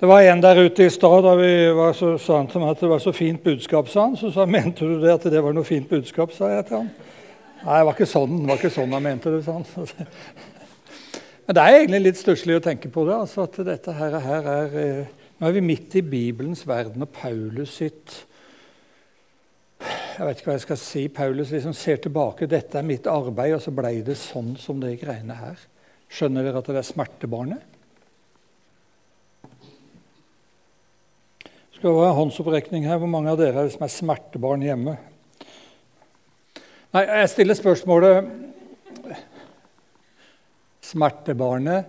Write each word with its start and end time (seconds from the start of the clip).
Det 0.00 0.08
var 0.08 0.22
en 0.24 0.40
der 0.40 0.56
ute 0.64 0.86
i 0.86 0.90
stad 0.90 1.22
da 1.26 1.34
vi 1.36 1.48
var 1.76 1.92
så, 1.92 2.14
sa 2.16 2.38
han 2.38 2.46
til 2.48 2.62
meg 2.62 2.70
at 2.72 2.80
det 2.80 2.88
var 2.88 3.02
så 3.04 3.12
fint 3.12 3.42
budskap. 3.44 3.88
sa 3.88 4.06
han. 4.06 4.14
Så 4.16 4.30
sa 4.32 4.46
han, 4.46 4.52
mente 4.54 4.86
du 4.88 4.94
det 5.02 5.10
at 5.12 5.26
det 5.28 5.42
var 5.44 5.52
noe 5.52 5.66
fint 5.68 5.90
budskap, 5.90 6.32
sa 6.32 6.48
jeg 6.48 6.64
til 6.70 6.76
han. 6.78 6.86
Nei, 7.60 7.74
det 7.76 7.84
var 7.84 7.98
ikke 7.98 8.06
sånn, 8.08 8.38
det 8.38 8.48
var 8.48 8.62
ikke 8.62 8.70
sånn 8.72 8.94
han 8.96 9.04
mente 9.04 9.32
det, 9.34 9.42
sa 9.44 9.58
han. 9.58 9.66
Men 11.44 11.58
det 11.58 11.64
er 11.66 11.76
egentlig 11.76 12.00
litt 12.06 12.20
stusslig 12.20 12.56
å 12.56 12.62
tenke 12.64 12.88
på 12.88 13.04
det. 13.10 13.18
altså 13.18 13.44
at 13.44 13.58
dette 13.66 13.92
her, 13.98 14.16
her 14.24 14.48
er, 14.54 14.78
eh, 14.80 15.28
Nå 15.36 15.48
er 15.48 15.56
vi 15.56 15.64
midt 15.64 15.96
i 15.96 16.02
Bibelens 16.04 16.64
verden 16.68 17.04
og 17.04 17.12
Paulus 17.16 17.76
sitt 17.80 18.16
jeg 19.80 20.26
vet 20.26 20.40
ikke 20.40 20.50
hva 20.50 20.56
jeg 20.58 20.64
skal 20.66 20.80
si. 20.80 21.02
Paulus 21.08 21.52
liksom 21.52 21.72
ser 21.76 22.00
tilbake. 22.04 22.48
'Dette 22.48 22.76
er 22.76 22.84
mitt 22.84 23.06
arbeid', 23.08 23.54
og 23.56 23.62
så 23.64 23.72
ble 23.72 23.92
det 24.04 24.18
sånn 24.20 24.50
som 24.60 24.80
det 24.80 24.98
greiene 25.00 25.36
her. 25.38 25.60
Skjønner 26.12 26.44
dere 26.44 26.60
at 26.60 26.68
det 26.68 26.76
er 26.76 26.88
smertebarnet? 26.88 27.69
Skal 31.80 31.94
være 31.96 32.12
håndsopprekning 32.12 32.84
her. 32.84 32.98
Hvor 33.00 33.08
mange 33.08 33.30
av 33.32 33.38
dere 33.40 33.62
er 33.64 33.70
som 33.72 33.86
er 33.86 33.92
smertebarn 33.94 34.60
hjemme? 34.60 34.98
Nei, 36.92 37.04
Jeg 37.06 37.30
stiller 37.32 37.56
spørsmålet 37.56 38.28
Smertebarnet 40.84 41.86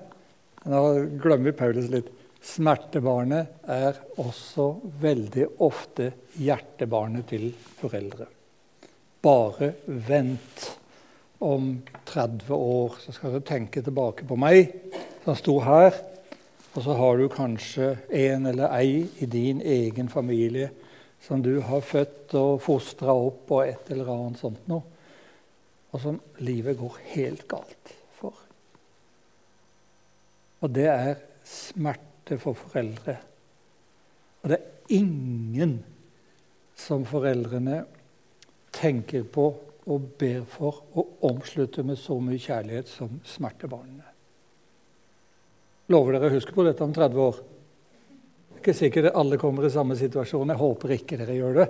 Nå 0.70 0.82
glemmer 1.20 1.52
Paulus 1.58 1.90
litt. 1.92 2.08
Smertebarnet 2.40 3.68
er 3.68 3.98
også 4.22 4.70
veldig 5.02 5.48
ofte 5.66 6.12
hjertebarnet 6.40 7.28
til 7.34 7.50
foreldre. 7.82 8.30
Bare 9.26 9.74
vent. 9.88 10.70
Om 11.42 11.82
30 12.06 12.54
år 12.54 12.96
så 13.02 13.12
skal 13.18 13.34
du 13.34 13.42
tenke 13.44 13.82
tilbake 13.82 14.24
på 14.30 14.38
meg 14.40 14.72
som 15.26 15.36
sto 15.36 15.58
her. 15.66 15.98
Og 16.72 16.84
så 16.86 16.96
har 16.96 17.18
du 17.18 17.28
kanskje 17.32 17.96
en 18.16 18.48
eller 18.48 18.72
ei 18.78 19.04
i 19.20 19.28
din 19.28 19.60
egen 19.62 20.10
familie 20.10 20.70
som 21.22 21.42
du 21.44 21.60
har 21.62 21.84
født 21.84 22.34
og 22.40 22.62
fostra 22.64 23.14
opp 23.14 23.52
og 23.52 23.66
et 23.68 23.92
eller 23.92 24.12
annet 24.14 24.40
sånt 24.40 24.70
noe. 24.72 24.84
Og 25.92 26.00
som 26.00 26.20
livet 26.40 26.80
går 26.80 27.00
helt 27.12 27.44
galt 27.52 27.92
for. 28.16 28.38
Og 30.64 30.72
det 30.72 30.88
er 30.88 31.20
smerte 31.44 32.38
for 32.40 32.56
foreldre. 32.56 33.18
Og 34.42 34.54
det 34.54 34.58
er 34.62 34.96
ingen 34.96 35.82
som 36.78 37.04
foreldrene 37.06 37.84
tenker 38.72 39.28
på 39.28 39.50
og 39.92 40.08
ber 40.18 40.46
for 40.48 40.86
og 40.96 41.26
omslutter 41.28 41.84
med 41.84 42.00
så 42.00 42.16
mye 42.24 42.40
kjærlighet 42.40 42.90
som 42.90 43.20
smertebarna. 43.28 44.11
Lover 45.92 46.16
dere 46.16 46.30
å 46.30 46.36
huske 46.36 46.54
på 46.56 46.64
dette 46.64 46.86
om 46.86 46.94
30 46.96 47.20
år? 47.20 47.40
Det 47.42 48.54
er 48.56 48.62
ikke 48.62 48.78
sikkert 48.78 49.16
alle 49.18 49.40
kommer 49.42 49.66
i 49.68 49.74
samme 49.74 49.98
situasjon. 50.00 50.54
Jeg 50.54 50.62
håper 50.62 50.94
ikke 50.96 51.18
dere 51.20 51.36
gjør 51.36 51.58
det. 51.58 51.66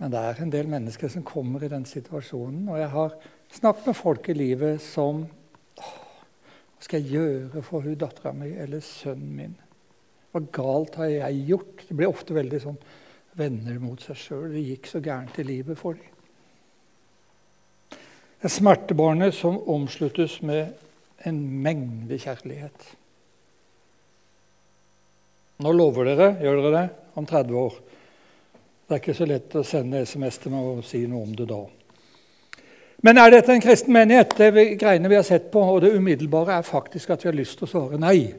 Men 0.00 0.10
det 0.10 0.22
er 0.26 0.40
en 0.42 0.50
del 0.50 0.70
mennesker 0.72 1.10
som 1.12 1.22
kommer 1.26 1.62
i 1.62 1.70
den 1.70 1.84
situasjonen. 1.86 2.64
Og 2.72 2.80
jeg 2.80 2.88
har 2.94 3.12
snakket 3.52 3.90
med 3.90 3.98
folk 3.98 4.30
i 4.32 4.38
livet 4.38 4.82
som 4.82 5.26
Hva 5.78 6.88
skal 6.88 7.04
jeg 7.04 7.14
gjøre 7.14 7.62
for 7.62 7.84
hun 7.86 7.94
dattera 8.00 8.32
mi 8.34 8.48
eller 8.58 8.82
sønnen 8.82 9.36
min? 9.36 9.52
Hva 10.32 10.40
galt 10.56 10.96
har 10.98 11.12
jeg 11.12 11.44
gjort? 11.52 11.84
Det 11.86 11.94
blir 11.94 12.10
ofte 12.10 12.34
veldig 12.34 12.60
sånn 12.64 12.80
venner 13.38 13.78
mot 13.78 14.02
seg 14.02 14.18
sjøl. 14.18 14.48
Det 14.56 14.64
gikk 14.64 14.88
så 14.90 15.02
gærent 15.04 15.38
i 15.38 15.44
livet 15.46 15.78
for 15.78 16.00
dem. 16.00 16.08
Det 17.92 18.48
er 18.48 18.56
smertebarnet 18.56 19.36
som 19.38 19.60
omsluttes 19.70 20.40
med 20.42 20.72
en 21.28 21.38
mengde 21.62 22.18
kjærlighet. 22.18 22.88
Nå 25.62 25.72
lover 25.76 26.08
dere, 26.10 26.32
gjør 26.42 26.58
dere 26.58 26.72
det, 26.74 26.86
om 27.14 27.26
30 27.28 27.58
år. 27.58 27.78
Det 28.86 28.96
er 28.96 29.02
ikke 29.02 29.14
så 29.14 29.28
lett 29.30 29.54
å 29.54 29.62
sende 29.66 30.02
SMS 30.02 30.40
til 30.42 30.54
meg 30.54 30.68
og 30.72 30.82
si 30.86 31.04
noe 31.06 31.22
om 31.22 31.36
det 31.38 31.46
da. 31.50 31.60
Men 33.02 33.18
er 33.18 33.32
dette 33.34 33.54
en 33.54 33.62
kristen 33.62 33.94
menighet? 33.94 34.34
Det 34.38 34.64
greiene 34.78 35.10
vi 35.10 35.18
har 35.18 35.26
sett 35.26 35.50
på, 35.54 35.62
og 35.62 35.80
det 35.82 35.94
umiddelbare 35.94 36.58
er 36.58 36.66
faktisk 36.66 37.10
at 37.10 37.24
vi 37.24 37.30
har 37.30 37.38
lyst 37.38 37.58
til 37.58 37.66
å 37.66 37.72
svare 37.72 38.00
nei. 38.02 38.32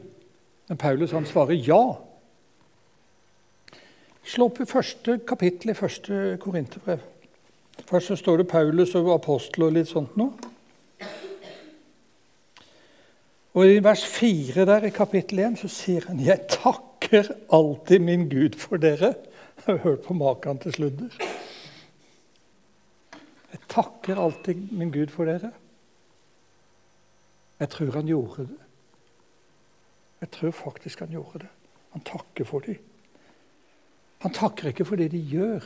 Men 0.68 0.80
Paulus 0.80 1.12
han 1.16 1.26
svarer 1.28 1.58
ja. 1.58 1.82
Slå 4.24 4.48
opp 4.48 4.62
i 4.64 4.68
første 4.68 5.18
kapittel 5.28 5.74
i 5.74 5.76
første 5.76 6.38
Korinterbrev. 6.40 7.02
Først 7.84 8.12
så 8.12 8.16
står 8.16 8.40
det 8.40 8.48
Paulus 8.48 8.94
og 8.96 9.12
apostel 9.12 9.66
og 9.66 9.76
litt 9.76 9.90
sånt 9.90 10.16
noe. 10.16 10.32
Og 13.54 13.70
I 13.70 13.82
vers 13.84 14.02
4 14.10 14.64
der 14.66 14.88
i 14.88 14.94
kapittel 14.94 15.44
1 15.44 15.60
så 15.60 15.68
sier 15.68 16.08
han 16.08 16.20
'Jeg 16.20 16.46
takker 16.48 16.93
alltid 17.52 18.00
min 18.00 18.28
Gud 18.28 18.58
for 18.58 18.76
dere'. 18.76 19.14
Jeg 19.66 19.66
har 19.66 19.76
hørt 19.76 20.02
på 20.02 20.14
maken 20.14 20.58
til 20.58 20.72
sludder. 20.72 21.10
Jeg 23.52 23.60
takker 23.68 24.18
alltid 24.18 24.72
min 24.72 24.90
Gud 24.92 25.12
for 25.14 25.24
dere. 25.24 25.52
Jeg 27.60 27.68
tror 27.68 27.90
han 27.90 28.06
gjorde 28.06 28.42
det. 28.42 28.60
Jeg 30.20 30.30
tror 30.30 30.50
faktisk 30.50 30.98
han 30.98 31.14
gjorde 31.14 31.38
det. 31.38 31.48
Han 31.92 32.02
takker 32.02 32.44
for 32.44 32.58
dem. 32.58 32.78
Han 34.24 34.32
takker 34.32 34.68
ikke 34.68 34.84
for 34.84 34.96
det 34.96 35.10
de 35.12 35.20
gjør, 35.20 35.64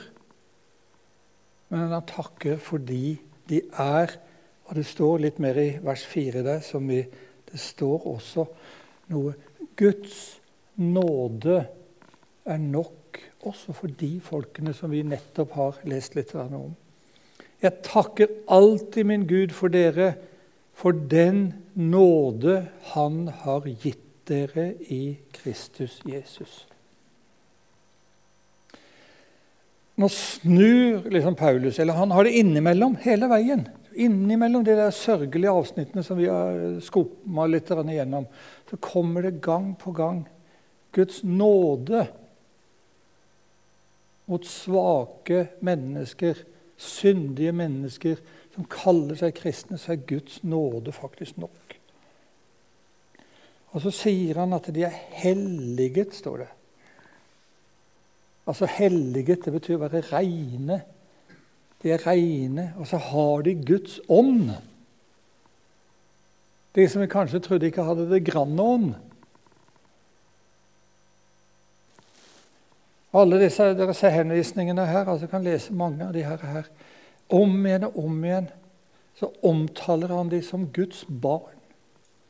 men 1.69 1.93
han 1.93 2.07
takker 2.07 2.57
fordi 2.57 3.21
de 3.49 3.61
er. 3.73 4.17
Og 4.65 4.75
det 4.77 4.85
står 4.87 5.23
litt 5.23 5.39
mer 5.39 5.57
i 5.63 5.69
vers 5.83 6.03
4 6.07 6.43
der, 6.43 6.61
som 6.61 6.89
vi, 6.89 6.99
det 7.49 7.61
står 7.61 8.07
også 8.11 8.45
noe 9.15 9.33
Guds 9.79 10.41
nåde 10.79 11.61
er 12.49 12.59
nok 12.59 13.21
også 13.47 13.75
for 13.77 13.93
de 14.01 14.19
folkene 14.25 14.75
som 14.77 14.93
vi 14.93 15.03
nettopp 15.07 15.55
har 15.59 15.81
lest 15.89 16.17
litt 16.19 16.35
om. 16.35 16.75
Jeg 17.63 17.83
takker 17.87 18.31
alltid 18.47 19.07
min 19.07 19.27
Gud 19.27 19.55
for 19.55 19.73
dere, 19.73 20.15
for 20.79 20.95
den 20.95 21.65
nåde 21.75 22.69
Han 22.95 23.27
har 23.43 23.67
gitt 23.67 24.05
dere 24.29 24.75
i 24.87 25.19
Kristus 25.35 25.99
Jesus. 26.07 26.67
Nå 29.99 30.07
snur 30.15 31.09
liksom 31.11 31.35
Paulus, 31.35 31.79
eller 31.79 31.99
han 31.99 32.13
har 32.15 32.25
det 32.25 32.37
innimellom 32.39 32.95
hele 33.03 33.27
veien. 33.27 33.65
Innimellom 33.99 34.63
de 34.63 34.77
der 34.79 34.95
sørgelige 34.95 35.51
avsnittene 35.51 36.05
som 36.07 36.21
vi 36.21 36.29
har 36.31 36.79
skumma 36.87 37.49
litt 37.51 37.73
igjennom, 37.73 38.29
så 38.71 38.79
kommer 38.79 39.27
det 39.27 39.41
gang 39.43 39.73
på 39.75 39.91
gang 39.97 40.23
Guds 40.93 41.23
nåde 41.25 42.07
mot 44.29 44.45
svake 44.47 45.47
mennesker, 45.65 46.45
syndige 46.77 47.53
mennesker 47.53 48.21
som 48.55 48.67
kaller 48.71 49.17
seg 49.19 49.37
kristne, 49.37 49.79
så 49.81 49.95
er 49.95 50.07
Guds 50.09 50.43
nåde 50.45 50.93
faktisk 50.93 51.39
nok. 51.41 51.75
Og 53.77 53.85
så 53.85 53.93
sier 53.93 54.41
han 54.41 54.57
at 54.57 54.71
de 54.75 54.85
er 54.87 54.95
helliget, 55.21 56.15
står 56.17 56.45
det. 56.45 56.49
Altså 58.49 58.69
helliget, 58.79 59.45
det 59.45 59.53
betyr 59.53 59.77
å 59.77 59.85
være 59.85 60.07
reine. 60.09 60.81
De 61.83 61.93
er 61.93 62.07
reine, 62.07 62.71
og 62.81 62.89
så 62.89 63.01
har 63.11 63.45
de 63.47 63.55
Guds 63.61 63.99
ånd. 64.09 64.49
De 66.75 66.87
som 66.89 67.05
vi 67.05 67.11
kanskje 67.13 67.43
trodde 67.45 67.69
ikke 67.69 67.85
hadde 67.85 68.09
det 68.11 68.25
grann 68.27 68.59
ånd. 68.61 68.95
Alle 73.17 73.39
disse 73.41 73.65
ser 73.97 74.13
henvisningene 74.13 74.85
her, 74.87 75.09
altså 75.09 75.29
kan 75.31 75.45
lese 75.45 75.73
mange 75.73 76.05
av 76.05 76.13
de 76.13 76.25
her, 76.27 76.43
her. 76.45 76.67
Om 77.33 77.55
igjen 77.67 77.87
og 77.89 77.97
om 78.05 78.19
igjen 78.25 78.51
så 79.19 79.31
omtaler 79.43 80.13
han 80.15 80.31
de 80.31 80.39
som 80.45 80.69
Guds 80.73 81.03
barn. 81.09 81.57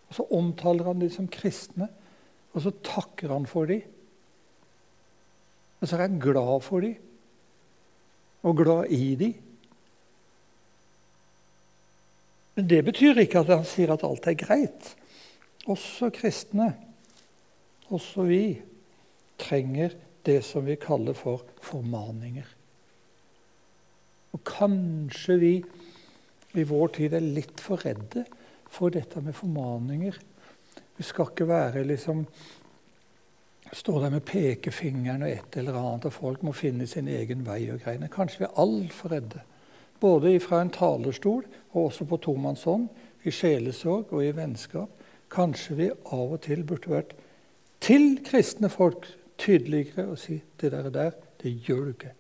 Og 0.09 0.15
Så 0.15 0.25
omtaler 0.33 0.87
han 0.89 1.03
dem 1.03 1.11
som 1.13 1.27
kristne, 1.29 1.91
og 2.55 2.63
så 2.65 2.73
takker 2.85 3.35
han 3.35 3.45
for 3.47 3.69
dem. 3.69 3.83
Og 5.81 5.89
så 5.89 5.99
er 5.99 6.07
han 6.07 6.21
glad 6.23 6.63
for 6.65 6.81
dem, 6.81 6.97
og 8.43 8.57
glad 8.57 8.89
i 8.95 9.15
dem. 9.21 9.35
Men 12.57 12.67
det 12.71 12.81
betyr 12.89 13.21
ikke 13.23 13.45
at 13.45 13.53
han 13.53 13.67
sier 13.69 13.93
at 13.93 14.03
alt 14.07 14.27
er 14.27 14.39
greit. 14.39 14.95
Også 15.69 16.09
kristne, 16.15 16.73
også 17.93 18.25
vi, 18.27 18.43
trenger 19.39 19.93
det 20.29 20.43
som 20.47 20.67
vi 20.69 20.77
kaller 20.81 21.17
for 21.17 21.43
formaninger. 21.65 22.55
Og 24.37 24.45
kanskje 24.47 25.39
vi 25.41 25.55
i 26.59 26.65
vår 26.69 26.95
tid 26.99 27.17
er 27.17 27.25
litt 27.25 27.61
for 27.63 27.81
redde 27.85 28.25
for 28.69 28.93
dette 28.93 29.21
med 29.25 29.37
formaninger. 29.37 30.17
Vi 30.99 31.07
skal 31.07 31.33
ikke 31.33 31.49
være 31.49 31.87
liksom 31.89 32.27
Stå 33.69 33.99
der 34.01 34.09
med 34.09 34.25
pekefingeren 34.25 35.27
og 35.27 35.29
et 35.29 35.57
eller 35.61 35.77
annet, 35.77 36.07
og 36.09 36.13
folk 36.13 36.43
må 36.43 36.55
finne 36.57 36.87
sin 36.89 37.09
egen 37.13 37.43
vei 37.45 37.67
og 37.69 37.83
greiene. 37.83 38.09
Kanskje 38.09 38.39
vi 38.41 38.47
er 38.47 38.61
altfor 38.63 39.13
redde. 39.13 39.43
Både 40.01 40.33
fra 40.41 40.63
en 40.63 40.71
talerstol 40.73 41.43
og 41.75 41.83
også 41.83 42.07
på 42.09 42.17
tomannshånd, 42.25 42.87
i 43.29 43.35
sjelesorg 43.35 44.15
og 44.17 44.25
i 44.25 44.33
vennskap. 44.33 44.89
Kanskje 45.29 45.77
vi 45.77 45.91
av 45.91 46.33
og 46.33 46.41
til 46.47 46.65
burde 46.65 46.95
vært 46.95 47.13
til 47.85 48.23
kristne 48.25 48.71
folk 48.73 49.05
tydeligere 49.39 50.09
og 50.09 50.19
si 50.21 50.41
det 50.61 50.73
der, 50.73 50.91
der 50.91 51.11
det 51.43 51.55
gjør 51.67 51.85
du 51.85 51.95
ikke. 51.95 52.15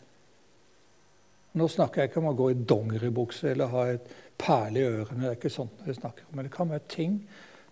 Nå 1.58 1.66
snakker 1.68 2.02
jeg 2.02 2.10
ikke 2.10 2.20
om 2.20 2.30
å 2.30 2.36
gå 2.38 2.50
i 2.52 2.58
dongeribukse 2.70 3.50
eller 3.50 3.72
ha 3.72 3.86
et 3.94 4.10
perle 4.38 4.82
i 4.82 4.86
ørene. 4.86 5.24
Det 5.24 5.30
er 5.30 5.38
ikke 5.38 5.50
sånt 5.52 5.86
jeg 5.86 5.98
snakker 5.98 6.28
om. 6.28 6.36
Men 6.36 6.46
det 6.46 6.54
kan 6.54 6.70
være 6.70 6.90
ting 6.92 7.16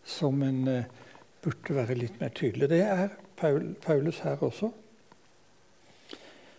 som 0.07 0.43
en 0.43 0.65
uh, 0.67 0.89
burde 1.45 1.77
være 1.77 1.99
litt 1.99 2.19
mer 2.21 2.33
tydelig. 2.35 2.71
Det 2.73 2.83
er 2.83 3.15
Paul, 3.39 3.75
Paulus 3.85 4.19
her 4.25 4.43
også. 4.43 4.73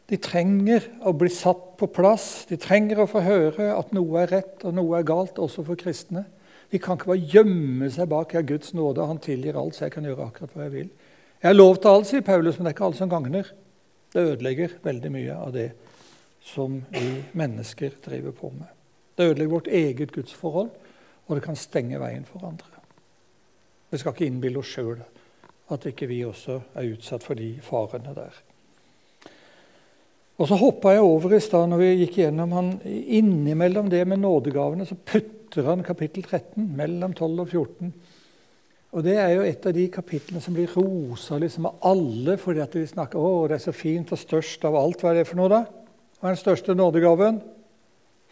De 0.08 0.20
trenger 0.24 0.86
å 1.04 1.12
bli 1.20 1.30
satt 1.34 1.74
på 1.80 1.90
plass. 1.92 2.46
De 2.48 2.56
trenger 2.62 3.02
å 3.04 3.10
få 3.12 3.26
høre 3.26 3.74
at 3.76 3.92
noe 3.96 4.22
er 4.24 4.32
rett 4.38 4.64
og 4.64 4.78
noe 4.78 5.02
er 5.02 5.08
galt, 5.08 5.42
også 5.42 5.66
for 5.68 5.80
kristne. 5.80 6.24
De 6.72 6.80
kan 6.80 6.96
ikke 6.96 7.12
bare 7.12 7.32
gjemme 7.34 7.90
seg 7.92 8.08
bak 8.12 8.36
ja, 8.36 8.44
Guds 8.46 8.72
nåde. 8.76 9.04
Han 9.08 9.20
tilgir 9.24 9.60
alt, 9.60 9.76
så 9.76 9.88
jeg 9.88 9.98
kan 9.98 10.08
gjøre 10.08 10.30
akkurat 10.30 10.56
hva 10.56 10.68
jeg 10.68 10.76
vil. 10.78 10.90
Jeg 11.42 11.50
har 11.50 11.58
lov 11.58 11.76
til 11.78 11.92
alt, 11.92 12.08
sier 12.10 12.26
Paulus, 12.26 12.58
men 12.58 12.66
det 12.66 12.72
er 12.72 12.76
ikke 12.78 12.88
alt 12.88 12.98
som 12.98 13.12
gagner. 13.12 13.52
Det 14.14 14.24
ødelegger 14.32 14.80
veldig 14.84 15.12
mye 15.14 15.36
av 15.38 15.54
det 15.54 15.68
som 16.42 16.80
vi 16.90 17.06
mennesker 17.38 18.00
driver 18.06 18.34
på 18.34 18.50
med. 18.56 18.72
Det 19.18 19.28
ødelegger 19.30 19.54
vårt 19.54 19.70
eget 19.70 20.14
gudsforhold, 20.16 20.72
og 21.28 21.36
det 21.36 21.44
kan 21.46 21.60
stenge 21.60 22.00
veien 22.02 22.26
for 22.26 22.46
andre. 22.48 22.82
Vi 23.92 24.00
skal 24.02 24.16
ikke 24.16 24.28
innbille 24.28 24.60
oss 24.60 24.74
sjøl 24.74 25.00
at 25.74 25.86
ikke 25.90 26.08
vi 26.10 26.24
også 26.26 26.58
er 26.80 26.92
utsatt 26.94 27.26
for 27.26 27.40
de 27.40 27.54
farene 27.64 28.16
der. 28.16 28.42
Og 30.38 30.50
så 30.50 30.58
hoppa 30.60 30.94
jeg 30.94 31.06
over 31.06 31.34
i 31.34 31.42
stad 31.42 31.70
når 31.70 31.82
vi 31.82 31.94
gikk 32.04 32.20
gjennom 32.22 32.54
han 32.54 32.76
innimellom 32.86 33.90
det 33.90 34.04
med 34.08 34.22
nådegavene. 34.22 34.86
Så 34.86 34.96
putter 34.96 35.66
han 35.66 35.86
kapittel 35.86 36.24
13 36.24 36.68
mellom 36.78 37.14
12 37.14 37.42
og 37.42 37.48
14. 37.48 37.94
Og 38.96 39.04
Det 39.04 39.18
er 39.20 39.34
jo 39.36 39.44
et 39.44 39.66
av 39.68 39.74
de 39.76 39.88
kapitlene 39.92 40.42
som 40.42 40.56
blir 40.56 40.72
rosa 40.72 41.38
liksom 41.42 41.68
av 41.68 41.84
alle 41.90 42.38
fordi 42.40 42.64
at 42.64 42.78
de 42.78 42.86
snakker 42.88 43.20
å, 43.20 43.48
det 43.50 43.58
er 43.58 43.66
så 43.66 43.74
fint 43.76 44.14
og 44.16 44.22
størst 44.22 44.64
av 44.66 44.78
alt. 44.80 45.04
Hva 45.04 45.12
er 45.12 45.20
det 45.20 45.28
for 45.28 45.40
noe, 45.40 45.52
da? 45.52 45.62
Hva 46.18 46.30
er 46.30 46.38
den 46.38 46.42
største 46.42 46.76
nådegaven? 46.78 47.42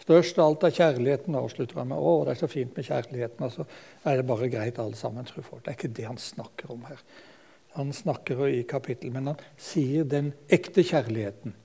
Størst 0.02 0.40
av 0.40 0.50
alt 0.50 0.66
er 0.68 0.76
kjærligheten, 0.76 1.36
avslutter 1.40 1.80
han 1.80 1.92
med. 1.92 2.00
Å, 2.00 2.16
det 2.26 2.34
er 2.36 2.40
så 2.40 2.50
fint 2.52 2.76
med 2.76 2.88
kjærligheten. 2.88 3.46
Og 3.46 3.54
så 3.54 3.68
er 4.08 4.20
det 4.20 4.28
bare 4.28 4.50
greit, 4.52 4.80
alle 4.82 4.98
sammen, 5.00 5.28
tror 5.28 5.46
folk. 5.46 5.64
Det 5.66 5.74
er 5.74 5.78
ikke 5.80 5.96
det 6.00 6.08
han 6.08 6.20
snakker 6.22 6.74
om 6.76 6.88
her. 6.90 7.04
Han 7.76 7.92
snakker 7.96 8.46
i 8.48 8.64
kapittel, 8.68 9.12
men 9.12 9.32
han 9.34 9.46
sier 9.60 10.08
den 10.08 10.32
ekte 10.52 10.84
kjærligheten. 10.88 11.56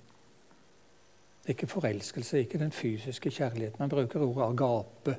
Ikke 1.51 1.71
forelskelse, 1.71 2.43
ikke 2.45 2.61
den 2.61 2.73
fysiske 2.75 3.33
kjærligheten. 3.35 3.83
Han 3.83 3.93
bruker 3.93 4.23
ordet 4.27 4.49
agape. 4.51 5.17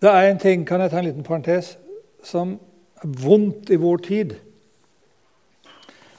Det 0.00 0.08
er 0.08 0.30
en 0.30 0.38
ting, 0.40 0.62
kan 0.64 0.80
jeg 0.80 0.90
ta 0.90 0.98
en 0.98 1.04
liten 1.10 1.24
parentes, 1.26 1.74
som 2.24 2.54
er 3.02 3.16
vondt 3.20 3.68
i 3.68 3.76
vår 3.80 4.00
tid. 4.06 4.34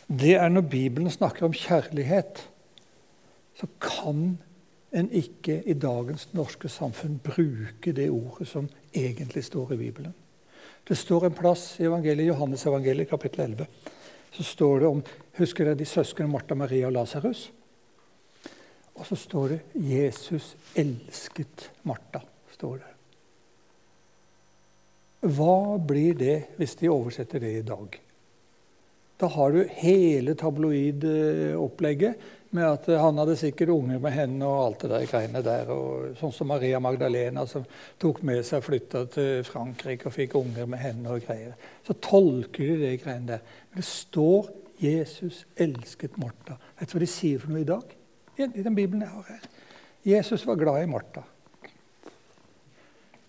Det 0.05 0.35
er 0.37 0.49
når 0.49 0.67
Bibelen 0.69 1.09
snakker 1.09 1.47
om 1.47 1.55
kjærlighet, 1.55 2.43
så 3.57 3.67
kan 3.81 4.37
en 4.91 5.09
ikke 5.09 5.61
i 5.65 5.73
dagens 5.73 6.27
norske 6.33 6.69
samfunn 6.69 7.17
bruke 7.23 7.93
det 7.95 8.09
ordet 8.11 8.47
som 8.47 8.69
egentlig 8.93 9.43
står 9.47 9.73
i 9.73 9.79
Bibelen. 9.79 10.13
Det 10.87 10.97
står 10.97 11.25
en 11.25 11.37
plass 11.37 11.79
i 11.79 11.87
evangeliet, 11.87 12.27
Johannes 12.27 12.65
evangeliet, 12.65 13.09
kapittel 13.09 13.45
11. 13.47 13.67
Så 14.31 14.43
står 14.43 14.79
det 14.79 14.87
om 14.87 15.03
Husker 15.37 15.65
dere 15.65 15.79
de 15.79 15.85
søsknene 15.87 16.31
Martha, 16.31 16.55
Maria 16.55 16.85
og 16.89 16.93
Lasarus? 16.99 17.49
Og 18.95 19.05
så 19.05 19.15
står 19.15 19.47
det 19.47 19.59
'Jesus 19.75 20.55
elsket 20.75 21.71
Martha'. 21.83 22.25
står 22.51 22.75
det. 22.75 23.00
Hva 25.21 25.77
blir 25.77 26.15
det 26.17 26.37
hvis 26.57 26.75
de 26.79 26.89
oversetter 26.89 27.43
det 27.43 27.51
i 27.59 27.65
dag? 27.65 27.97
Da 29.21 29.27
har 29.29 29.51
du 29.53 29.67
hele 29.77 30.33
tabloidopplegget 30.33 32.23
med 32.57 32.65
at 32.65 32.87
han 32.97 33.19
hadde 33.21 33.35
sikkert 33.37 33.69
unger 33.69 33.99
med 34.01 34.15
henne 34.15 34.47
og 34.49 34.63
alt 34.63 34.81
det 34.81 34.89
der 34.91 35.05
greiene 35.11 35.43
der. 35.45 35.69
Og 35.69 36.17
sånn 36.17 36.33
som 36.33 36.49
Maria 36.49 36.79
Magdalena, 36.81 37.45
som 37.47 37.67
tok 38.01 38.23
med 38.27 38.41
seg 38.47 38.65
flytta 38.65 39.05
til 39.13 39.45
Frankrike 39.45 40.09
og 40.09 40.15
fikk 40.15 40.35
unger 40.41 40.65
med 40.73 40.81
henne 40.81 41.13
og 41.13 41.21
greier. 41.27 41.53
Så 41.85 41.95
tolker 42.01 42.73
de 42.73 42.79
det 42.81 42.95
greiene 43.03 43.35
der. 43.35 43.45
Men 43.69 43.83
det 43.83 43.87
står 43.87 44.49
'Jesus 44.81 45.45
elsket 45.55 46.17
Martha'. 46.17 46.57
Vet 46.79 46.89
du 46.89 46.97
hva 46.97 47.05
de 47.05 47.07
sier 47.07 47.39
for 47.39 47.53
noe 47.53 47.61
i 47.61 47.71
dag? 47.75 47.97
i 48.41 48.63
den 48.63 48.75
Bibelen 48.75 49.01
jeg 49.01 49.09
har 49.09 49.25
her. 49.27 49.43
Jesus 50.03 50.47
var 50.47 50.55
glad 50.55 50.83
i 50.83 50.89
Martha. 50.89 51.21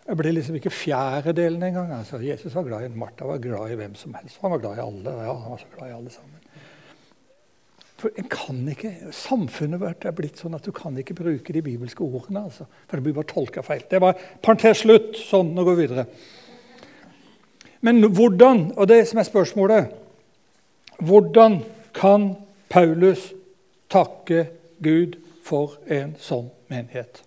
Jeg 0.03 0.19
ble 0.19 0.33
liksom 0.35 0.57
ikke 0.59 0.73
fjerdedelen 0.75 1.63
engang. 1.63 1.93
Altså, 1.95 2.19
Jesus 2.23 2.55
var 2.55 2.67
glad 2.67 2.87
i 2.87 2.95
Martha 2.99 3.27
var 3.29 3.43
glad 3.43 3.71
i 3.71 3.77
hvem 3.79 3.95
som 3.95 4.15
helst. 4.19 4.41
Han 4.43 4.51
var 4.51 4.63
glad 4.63 4.81
i 4.81 4.87
alle. 4.87 5.13
Ja, 5.23 5.35
han 5.35 5.55
var 5.55 5.61
så 5.61 5.71
glad 5.77 5.91
i 5.91 5.95
alle 5.95 6.11
sammen. 6.11 6.39
For 8.03 8.11
en 8.19 8.27
kan 8.27 8.59
ikke, 8.73 8.91
Samfunnet 9.15 9.79
vårt 9.79 10.05
er 10.09 10.15
blitt 10.19 10.41
sånn 10.43 10.57
at 10.59 10.67
du 10.67 10.73
kan 10.75 10.97
ikke 10.99 11.15
bruke 11.15 11.55
de 11.55 11.63
bibelske 11.63 12.03
ordene. 12.03 12.43
Altså, 12.49 12.67
for 12.89 12.99
det 12.99 13.07
blir 13.07 13.15
bare 13.21 13.31
tolka 13.31 13.63
feil. 13.63 13.85
Det 13.91 14.03
var 14.03 14.19
parentes 14.43 14.83
slutt. 14.83 15.15
Sånn, 15.23 15.55
nå 15.55 15.63
går 15.69 15.79
vi 15.79 15.87
videre. 15.87 16.07
Men 17.87 18.03
hvordan, 18.03 18.73
og 18.75 18.89
det 18.91 19.05
som 19.11 19.23
er 19.23 19.27
spørsmålet 19.27 19.99
Hvordan 21.03 21.63
kan 21.95 22.29
Paulus 22.71 23.33
takke 23.91 24.45
Gud 24.83 25.17
for 25.43 25.79
en 25.91 26.15
sånn 26.23 26.49
menighet. 26.71 27.23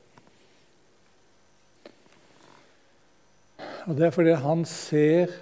Og 3.85 3.97
Det 3.97 4.05
er 4.05 4.13
fordi 4.13 4.33
han 4.41 4.65
ser 4.65 5.33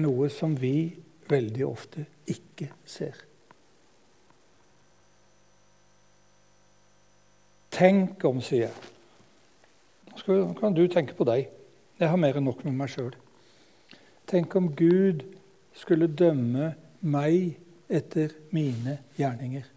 noe 0.00 0.28
som 0.32 0.54
vi 0.60 0.96
veldig 1.28 1.66
ofte 1.66 2.06
ikke 2.32 2.70
ser. 2.88 3.18
Tenk 7.76 8.24
om, 8.24 8.40
sier 8.40 8.70
jeg. 8.70 8.92
Nå 10.16 10.54
kan 10.56 10.72
du 10.72 10.86
tenke 10.88 11.12
på 11.16 11.26
deg. 11.28 11.50
Jeg 12.00 12.08
har 12.08 12.20
mer 12.20 12.38
enn 12.38 12.48
nok 12.48 12.64
med 12.64 12.76
meg 12.78 12.92
sjøl. 12.92 13.12
Tenk 14.26 14.56
om 14.56 14.70
Gud 14.76 15.26
skulle 15.76 16.08
dømme 16.08 16.72
meg 17.04 17.58
etter 17.92 18.32
mine 18.56 18.96
gjerninger. 19.20 19.75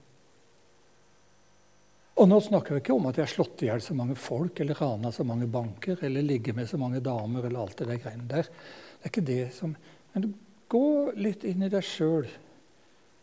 Og 2.20 2.28
nå 2.28 2.36
snakker 2.44 2.76
vi 2.76 2.82
ikke 2.82 2.96
om 2.98 3.06
at 3.08 3.16
jeg 3.16 3.24
har 3.24 3.32
slått 3.32 3.62
i 3.64 3.70
hjel 3.70 3.82
så 3.84 3.96
mange 3.96 4.18
folk 4.20 4.60
eller 4.60 4.76
rana 4.76 5.12
så 5.16 5.24
mange 5.24 5.48
banker 5.48 6.02
eller 6.04 6.26
ligger 6.26 6.58
med 6.58 6.68
så 6.68 6.76
mange 6.82 7.00
damer 7.04 7.46
eller 7.48 7.62
alt 7.62 7.80
det 7.80 7.88
der 7.88 8.02
greiene 8.04 8.28
der. 8.28 8.50
Det 8.50 9.08
er 9.08 9.14
ikke 9.14 9.28
det 9.30 9.46
som 9.56 9.76
Men 10.12 10.34
gå 10.68 11.12
litt 11.22 11.46
inn 11.46 11.64
i 11.64 11.70
deg 11.70 11.86
sjøl. 11.86 12.26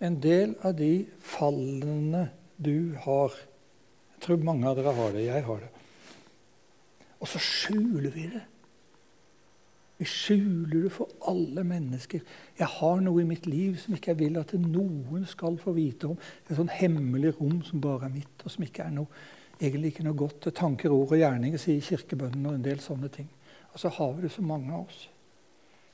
En 0.00 0.16
del 0.22 0.54
av 0.64 0.76
de 0.78 1.04
fallene 1.20 2.28
du 2.56 2.96
har 3.04 3.34
Jeg 3.36 4.22
tror 4.24 4.44
mange 4.48 4.68
av 4.70 4.78
dere 4.78 4.94
har 4.96 5.10
det. 5.12 5.24
Jeg 5.26 5.44
har 5.44 5.58
det. 5.60 5.68
Og 7.20 7.28
så 7.28 7.40
skjuler 7.42 8.14
vi 8.14 8.30
det. 8.32 8.40
Vi 9.96 10.04
skjuler 10.04 10.82
det 10.84 10.92
for 10.92 11.08
alle 11.30 11.64
mennesker. 11.64 12.20
Jeg 12.58 12.68
har 12.68 13.00
noe 13.00 13.22
i 13.22 13.28
mitt 13.28 13.46
liv 13.48 13.78
som 13.80 13.96
ikke 13.96 14.12
jeg 14.12 14.20
vil 14.20 14.36
at 14.40 14.52
noen 14.60 15.24
skal 15.28 15.56
få 15.60 15.72
vite 15.76 16.10
om. 16.10 16.18
Et 16.44 16.56
sånn 16.58 16.72
hemmelig 16.72 17.32
rom 17.38 17.62
som 17.64 17.80
bare 17.80 18.10
er 18.10 18.12
mitt, 18.18 18.44
og 18.44 18.52
som 18.52 18.66
ikke 18.66 18.84
er 18.84 18.92
noe, 18.98 19.08
egentlig 19.56 19.94
ikke 19.94 20.04
noe 20.04 20.18
godt. 20.20 20.50
Tanker, 20.56 20.92
ord 20.92 21.14
og 21.16 21.22
gjerninger, 21.22 21.60
sier 21.60 21.80
kirkebønnen 21.80 22.44
og 22.50 22.58
en 22.58 22.66
del 22.66 22.82
sånne 22.84 23.08
ting. 23.14 23.30
Og 23.72 23.80
så 23.80 23.92
har 23.96 24.12
vi 24.16 24.26
det 24.26 24.34
så 24.36 24.44
mange 24.44 24.74
av 24.74 24.84
oss. 24.84 25.06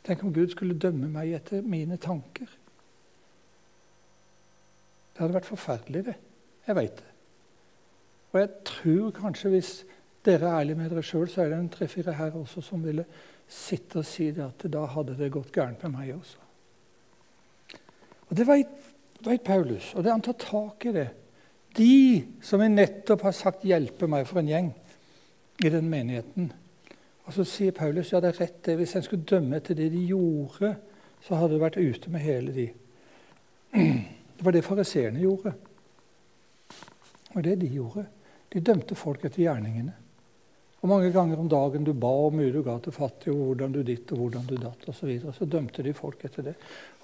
Tenk 0.03 0.25
om 0.27 0.35
Gud 0.35 0.51
skulle 0.51 0.79
dømme 0.83 1.07
meg 1.11 1.37
etter 1.39 1.63
mine 1.63 1.95
tanker. 2.03 2.51
Det 5.13 5.23
hadde 5.23 5.37
vært 5.37 5.51
forferdelig, 5.51 6.05
det. 6.11 6.19
Jeg 6.67 6.79
veit 6.79 6.99
det. 6.99 7.11
Og 8.33 8.41
jeg 8.41 8.51
tror 8.67 9.11
kanskje, 9.15 9.53
hvis 9.53 9.73
dere 10.25 10.49
er 10.49 10.61
ærlige 10.61 10.79
med 10.79 10.91
dere 10.91 11.03
sjøl, 11.03 11.29
så 11.29 11.43
er 11.43 11.51
det 11.51 11.59
en 11.59 11.69
tre-fire 11.73 12.15
her 12.15 12.37
også 12.39 12.63
som 12.63 12.85
ville 12.85 13.05
sitte 13.49 14.01
og 14.01 14.07
si 14.07 14.29
at 14.31 14.65
da 14.71 14.85
hadde 14.95 15.17
det 15.19 15.33
gått 15.35 15.53
gærent 15.55 15.83
med 15.83 15.95
meg 15.97 16.15
også. 16.15 16.39
Og 18.31 18.37
Det 18.37 18.47
veit 18.47 19.45
Paulus, 19.45 19.95
og 19.95 20.05
det 20.05 20.13
han 20.13 20.23
tar 20.23 20.39
tak 20.41 20.87
i 20.87 20.93
det. 20.93 21.09
De 21.77 22.25
som 22.43 22.61
jeg 22.61 22.73
nettopp 22.73 23.23
har 23.23 23.33
sagt 23.33 23.65
'hjelpe 23.65 24.07
meg' 24.07 24.27
for 24.27 24.41
en 24.41 24.49
gjeng 24.49 24.75
i 25.65 25.69
den 25.69 25.89
menigheten. 25.89 26.53
Og 27.25 27.33
Så 27.33 27.45
sier 27.45 27.73
Paulus 27.73 28.13
ja, 28.13 28.21
det 28.21 28.29
er 28.29 28.41
rett 28.41 28.65
det. 28.65 28.77
Hvis 28.77 28.97
en 28.97 29.03
skulle 29.03 29.25
dømme 29.25 29.57
etter 29.57 29.75
det 29.75 29.93
de 29.93 30.07
gjorde, 30.07 30.77
så 31.21 31.35
hadde 31.35 31.55
det 31.55 31.61
vært 31.61 31.77
ute 31.77 32.11
med 32.11 32.21
hele 32.21 32.55
de. 32.55 32.71
Det 34.43 34.45
var 34.45 34.53
det 34.53 34.65
fariseerne 34.65 35.21
gjorde. 35.21 35.53
Og 37.35 37.45
det 37.45 37.61
de 37.61 37.67
gjorde. 37.67 38.07
De 38.53 38.61
dømte 38.61 38.95
folk 38.95 39.25
etter 39.25 39.43
gjerningene. 39.43 39.93
Og 40.83 40.91
mange 40.91 41.13
ganger 41.15 41.39
om 41.39 41.49
dagen 41.51 41.85
du 41.87 41.93
ba 41.95 42.11
og 42.25 42.35
mye 42.35 42.51
du 42.51 42.59
ga 42.67 42.75
til 42.83 42.95
fattige, 42.95 43.35
og 43.35 43.53
hvordan 43.53 43.75
du 43.75 43.83
ditt 43.87 44.11
og 44.13 44.19
hvordan 44.19 44.49
du 44.49 44.57
datt 44.57 44.83
osv. 44.89 44.97
Så, 44.99 45.07
videre, 45.07 45.35
så 45.37 45.47
dømte 45.47 45.85
de 45.87 45.93
folk 45.95 46.25
etter 46.27 46.49
det. 46.49 46.55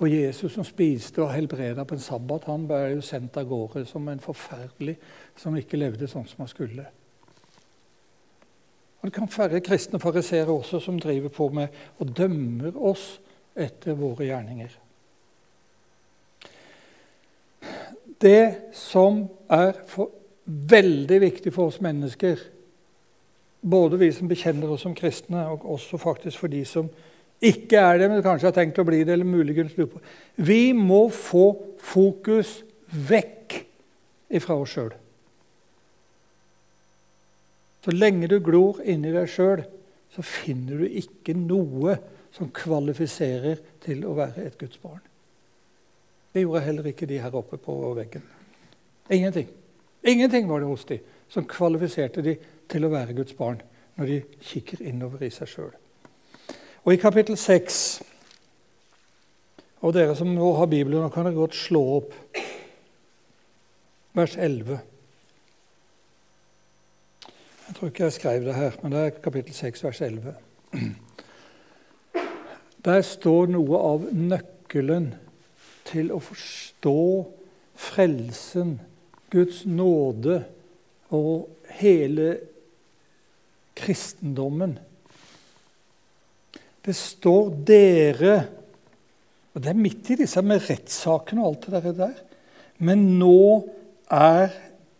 Og 0.03 0.11
Jesus 0.11 0.57
som 0.57 0.67
spiste 0.67 1.23
og 1.23 1.31
helbreda 1.31 1.85
på 1.87 1.95
en 1.95 2.03
sabbat, 2.03 2.49
han 2.51 2.67
ble 2.67 2.81
jo 2.97 3.05
sendt 3.07 3.39
av 3.39 3.47
gårde 3.47 3.85
som 3.87 4.11
en 4.11 4.23
forferdelig 4.23 4.97
som 5.39 5.57
ikke 5.57 5.79
levde 5.79 6.11
sånn 6.11 6.27
som 6.27 6.43
han 6.43 6.51
skulle. 6.51 6.89
Og 8.99 9.07
Det 9.07 9.15
kan 9.15 9.31
være 9.31 9.63
kristne 9.63 10.03
fariseere 10.03 10.51
også 10.51 10.83
som 10.83 10.99
driver 10.99 11.31
på 11.31 11.49
med 11.55 11.81
og 12.03 12.11
dømmer 12.19 12.75
oss 12.75 13.13
etter 13.55 13.95
våre 13.95 14.27
gjerninger. 14.27 14.75
det 18.21 18.75
som 18.75 19.27
er 19.51 19.77
for, 19.87 20.11
veldig 20.45 21.21
viktig 21.21 21.53
for 21.55 21.71
oss 21.71 21.81
mennesker, 21.85 22.41
både 23.61 23.99
vi 24.01 24.11
som 24.15 24.29
bekjenner 24.31 24.71
oss 24.71 24.85
som 24.87 24.95
kristne, 24.97 25.45
og 25.51 25.67
også 25.67 25.99
faktisk 26.01 26.45
for 26.45 26.53
de 26.53 26.65
som 26.69 26.91
ikke 27.39 27.79
er 27.79 28.01
det, 28.01 28.09
men 28.11 28.23
kanskje 28.25 28.49
har 28.51 28.57
tenkt 28.57 28.79
å 28.83 28.87
bli 28.87 29.05
det, 29.05 29.15
eller 29.15 29.29
muligens 29.29 29.77
lurer 29.79 29.93
på 29.93 30.01
Vi 30.43 30.73
må 30.75 31.07
få 31.15 31.51
fokus 31.79 32.63
vekk 32.91 33.61
ifra 34.35 34.57
oss 34.59 34.75
sjøl. 34.75 34.95
Så 37.85 37.95
lenge 37.95 38.29
du 38.29 38.41
glor 38.45 38.83
inni 38.85 39.13
deg 39.15 39.31
sjøl, 39.31 39.63
så 40.13 40.25
finner 40.25 40.83
du 40.83 40.99
ikke 40.99 41.37
noe 41.37 41.95
som 42.35 42.51
kvalifiserer 42.55 43.61
til 43.85 44.03
å 44.09 44.17
være 44.19 44.49
et 44.49 44.59
Guds 44.59 44.81
barn. 44.83 45.01
Det 46.35 46.43
gjorde 46.43 46.65
heller 46.67 46.91
ikke 46.91 47.09
de 47.09 47.21
her 47.23 47.35
oppe 47.39 47.57
på 47.61 47.77
veggen. 47.97 48.25
Ingenting. 49.11 49.49
Ingenting 50.05 50.49
var 50.49 50.61
det 50.61 50.69
hos 50.69 50.85
de 50.89 50.99
som 51.33 51.47
kvalifiserte 51.49 52.25
de 52.25 52.37
til 52.69 52.87
å 52.87 52.93
være 52.93 53.17
Guds 53.17 53.35
barn 53.39 53.61
når 53.99 54.11
de 54.13 54.19
kikker 54.51 54.85
innover 54.87 55.25
i 55.27 55.31
seg 55.35 55.51
sjøl. 55.51 55.73
Og 56.85 56.95
i 56.95 57.01
kapittel 57.01 57.37
6 57.37 57.81
Og 59.79 59.93
dere 59.95 60.15
som 60.19 60.31
nå 60.35 60.47
har 60.59 60.67
Bibelen, 60.67 61.05
nå 61.05 61.09
kan 61.15 61.23
dere 61.29 61.39
godt 61.39 61.55
slå 61.55 61.83
opp 62.01 62.15
vers 64.19 64.35
11. 64.35 64.81
Jeg 67.69 67.77
tror 67.77 67.93
ikke 67.93 68.05
jeg 68.09 68.17
skrev 68.17 68.49
det 68.49 68.57
her, 68.57 68.79
men 68.83 68.93
det 68.93 69.05
er 69.05 69.21
kapittel 69.23 69.55
6, 69.55 69.85
vers 69.85 70.01
11. 70.03 70.35
Der 72.89 73.03
står 73.07 73.53
noe 73.53 73.79
av 73.85 74.09
nøkkelen 74.11 75.13
til 75.87 76.11
å 76.11 76.19
forstå 76.19 76.99
frelsen, 77.79 78.79
Guds 79.31 79.63
nåde 79.69 80.41
og 81.15 81.51
hele 81.79 82.39
kristendommen. 83.79 84.79
Det 86.85 86.95
står 86.97 87.51
'dere' 87.65 88.59
Og 89.59 89.65
det 89.65 89.73
er 89.73 89.81
midt 89.83 90.13
i 90.13 90.17
disse 90.21 90.43
med 90.47 90.63
rettssakene 90.69 91.43
og 91.43 91.49
alt 91.51 91.85
det 91.85 91.95
der. 91.99 92.19
Men 92.79 93.01
nå 93.19 93.67
er 94.15 94.53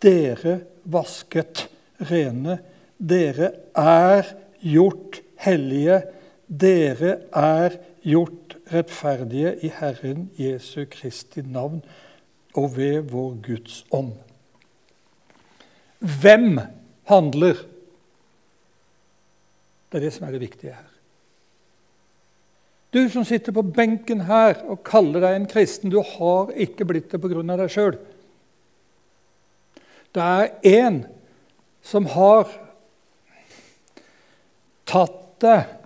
dere 0.03 0.57
vasket 0.83 1.69
rene. 2.11 2.59
Dere 2.99 3.53
er 3.79 4.33
gjort 4.59 5.21
hellige. 5.45 6.01
Dere 6.49 7.13
er 7.31 7.79
gjort 8.03 8.57
rettferdige 8.73 9.55
i 9.63 9.71
Herren 9.79 10.27
Jesu 10.41 10.89
Kristi 10.91 11.47
navn 11.47 11.79
og 12.59 12.75
ved 12.75 13.13
vår 13.13 13.39
Guds 13.47 13.85
ånd. 13.95 14.17
Hvem 16.03 16.59
handler? 17.07 17.63
Det 19.89 19.99
er 19.99 20.07
det 20.07 20.13
som 20.15 20.27
er 20.29 20.35
det 20.35 20.43
viktige 20.43 20.77
her. 20.77 20.87
Du 22.93 23.03
som 23.13 23.25
sitter 23.25 23.53
på 23.53 23.63
benken 23.63 24.23
her 24.29 24.63
og 24.65 24.81
kaller 24.87 25.21
deg 25.21 25.37
en 25.37 25.49
kristen, 25.49 25.93
du 25.93 26.01
har 26.01 26.53
ikke 26.57 26.87
blitt 26.89 27.11
det 27.13 27.21
pga. 27.21 27.43
deg 27.45 27.73
sjøl. 27.73 27.99
Det 30.13 30.25
er 30.25 30.55
én 30.65 31.03
som 31.85 32.09
har 32.09 32.49
tatt 34.89 35.21
deg 35.45 35.77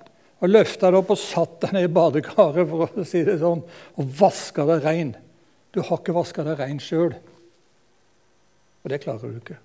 og 0.43 0.51
løfta 0.51 0.91
deg 0.91 1.01
opp 1.03 1.11
og 1.15 1.19
satt 1.19 1.59
deg 1.65 1.75
ned 1.75 1.89
i 1.89 1.93
badekaret 1.93 2.71
for 2.71 2.87
å 2.87 3.05
si 3.07 3.23
det 3.27 3.39
sånn, 3.43 3.63
og 3.99 4.15
vaska 4.19 4.67
deg 4.71 4.87
rein. 4.87 5.13
Du 5.75 5.83
har 5.83 5.99
ikke 5.99 6.15
vaska 6.15 6.47
deg 6.47 6.59
rein 6.59 6.81
sjøl. 6.83 7.15
Og 8.83 8.91
det 8.91 9.03
klarer 9.03 9.31
du 9.31 9.39
ikke. 9.39 9.59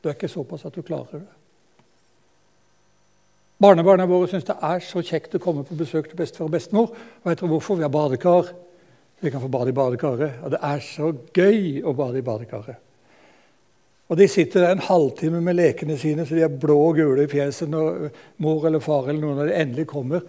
Du 0.00 0.08
er 0.08 0.14
ikke 0.14 0.30
såpass 0.30 0.66
at 0.66 0.74
du 0.74 0.82
klarer 0.86 1.22
det. 1.22 1.39
Barnebarna 3.60 4.06
våre 4.08 4.28
syns 4.30 4.46
det 4.48 4.56
er 4.64 4.80
så 4.80 5.02
kjekt 5.04 5.34
å 5.36 5.42
komme 5.42 5.66
på 5.68 5.76
besøk 5.76 6.06
til 6.08 6.16
bestefar 6.16 6.46
og 6.46 6.54
bestemor. 6.54 6.92
Vet 7.26 7.42
dere 7.42 7.50
hvorfor? 7.50 7.76
Vi 7.76 7.84
har 7.84 7.92
badekar. 7.92 8.54
Vi 9.20 9.30
kan 9.30 9.42
få 9.42 9.50
bade 9.52 9.68
i 9.68 9.76
badekaret. 9.76 10.38
Og 10.44 10.54
det 10.54 10.60
er 10.64 10.80
så 10.80 11.10
gøy 11.36 11.82
å 11.84 11.92
bade 11.96 12.22
i 12.22 12.24
badekaret. 12.24 12.78
Og 14.10 14.16
De 14.18 14.26
sitter 14.26 14.64
der 14.64 14.72
en 14.74 14.82
halvtime 14.82 15.42
med 15.44 15.54
lekene 15.54 15.94
sine, 16.00 16.24
så 16.26 16.34
de 16.34 16.42
er 16.42 16.56
blå 16.62 16.78
og 16.88 16.96
gule 16.98 17.26
i 17.26 17.30
fjeset 17.30 17.68
når 17.70 18.08
mor 18.42 18.64
eller 18.66 18.82
far 18.82 19.06
eller 19.06 19.20
noen 19.22 19.42
av 19.44 19.50
de 19.50 19.58
endelig 19.60 19.86
kommer. 19.92 20.24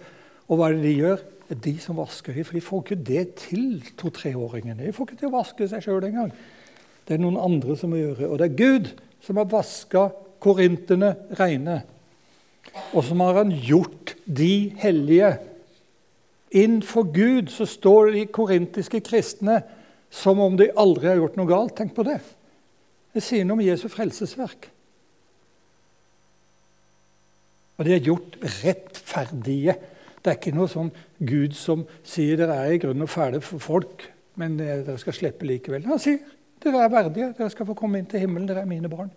Og 0.46 0.58
hva 0.58 0.68
er 0.68 0.76
det 0.76 0.84
de 0.84 0.92
gjør? 1.00 1.24
Det 1.48 1.56
er 1.56 1.64
de 1.64 1.72
som 1.82 1.98
vasker 1.98 2.36
dem. 2.36 2.46
For 2.46 2.58
de 2.58 2.62
får 2.68 2.84
ikke 2.84 3.00
det 3.08 3.24
til, 3.40 3.64
to-treåringene. 3.98 4.84
De 4.84 4.92
får 4.94 5.08
ikke 5.08 5.18
til 5.22 5.30
å 5.32 5.38
vaske 5.38 5.70
seg 5.72 5.82
sjøl 5.82 6.06
engang. 6.06 6.30
Det 7.08 7.16
er 7.16 7.24
noen 7.24 7.40
andre 7.40 7.74
som 7.80 7.90
må 7.90 7.98
gjøre. 7.98 8.28
Og 8.28 8.38
det 8.38 8.50
er 8.50 8.60
Gud 8.60 8.92
som 9.24 9.40
har 9.40 9.50
vaska 9.50 10.04
korinterne 10.42 11.14
reine. 11.40 11.80
Og 12.92 13.04
som 13.04 13.20
har 13.24 13.40
han 13.42 13.52
gjort 13.52 14.14
de 14.26 14.72
hellige. 14.80 15.34
Innenfor 16.52 17.08
Gud 17.12 17.50
så 17.52 17.66
står 17.68 18.12
de 18.16 18.26
korintiske 18.28 19.00
kristne 19.04 19.62
som 20.12 20.40
om 20.44 20.56
de 20.56 20.68
aldri 20.76 21.08
har 21.08 21.20
gjort 21.20 21.38
noe 21.40 21.48
galt. 21.48 21.74
Tenk 21.78 21.94
på 21.96 22.04
det. 22.06 22.20
Det 23.12 23.24
sier 23.24 23.44
noe 23.48 23.58
om 23.60 23.64
Jesu 23.64 23.88
frelsesverk. 23.92 24.68
Og 27.80 27.88
de 27.88 27.96
er 27.96 28.04
gjort 28.04 28.36
rettferdige. 28.62 29.74
Det 30.22 30.30
er 30.30 30.38
ikke 30.38 30.54
noe 30.54 30.70
sånn 30.70 30.92
Gud 31.18 31.56
som 31.58 31.86
sier 32.06 32.38
dere 32.38 32.60
er 32.62 32.76
i 32.76 32.80
grunnen 32.82 33.10
fæle 33.10 33.40
for 33.42 33.62
folk, 33.62 34.04
men 34.38 34.54
eh, 34.62 34.84
dere 34.86 35.00
skal 35.00 35.16
slippe 35.16 35.48
likevel. 35.48 35.88
Han 35.88 36.00
sier 36.00 36.20
dere 36.62 36.84
er 36.84 36.92
verdige, 36.92 37.32
dere 37.34 37.50
skal 37.50 37.66
få 37.66 37.74
komme 37.78 37.98
inn 37.98 38.06
til 38.06 38.22
himmelen, 38.22 38.46
dere 38.46 38.62
er 38.62 38.70
mine 38.70 38.90
barn. 38.92 39.10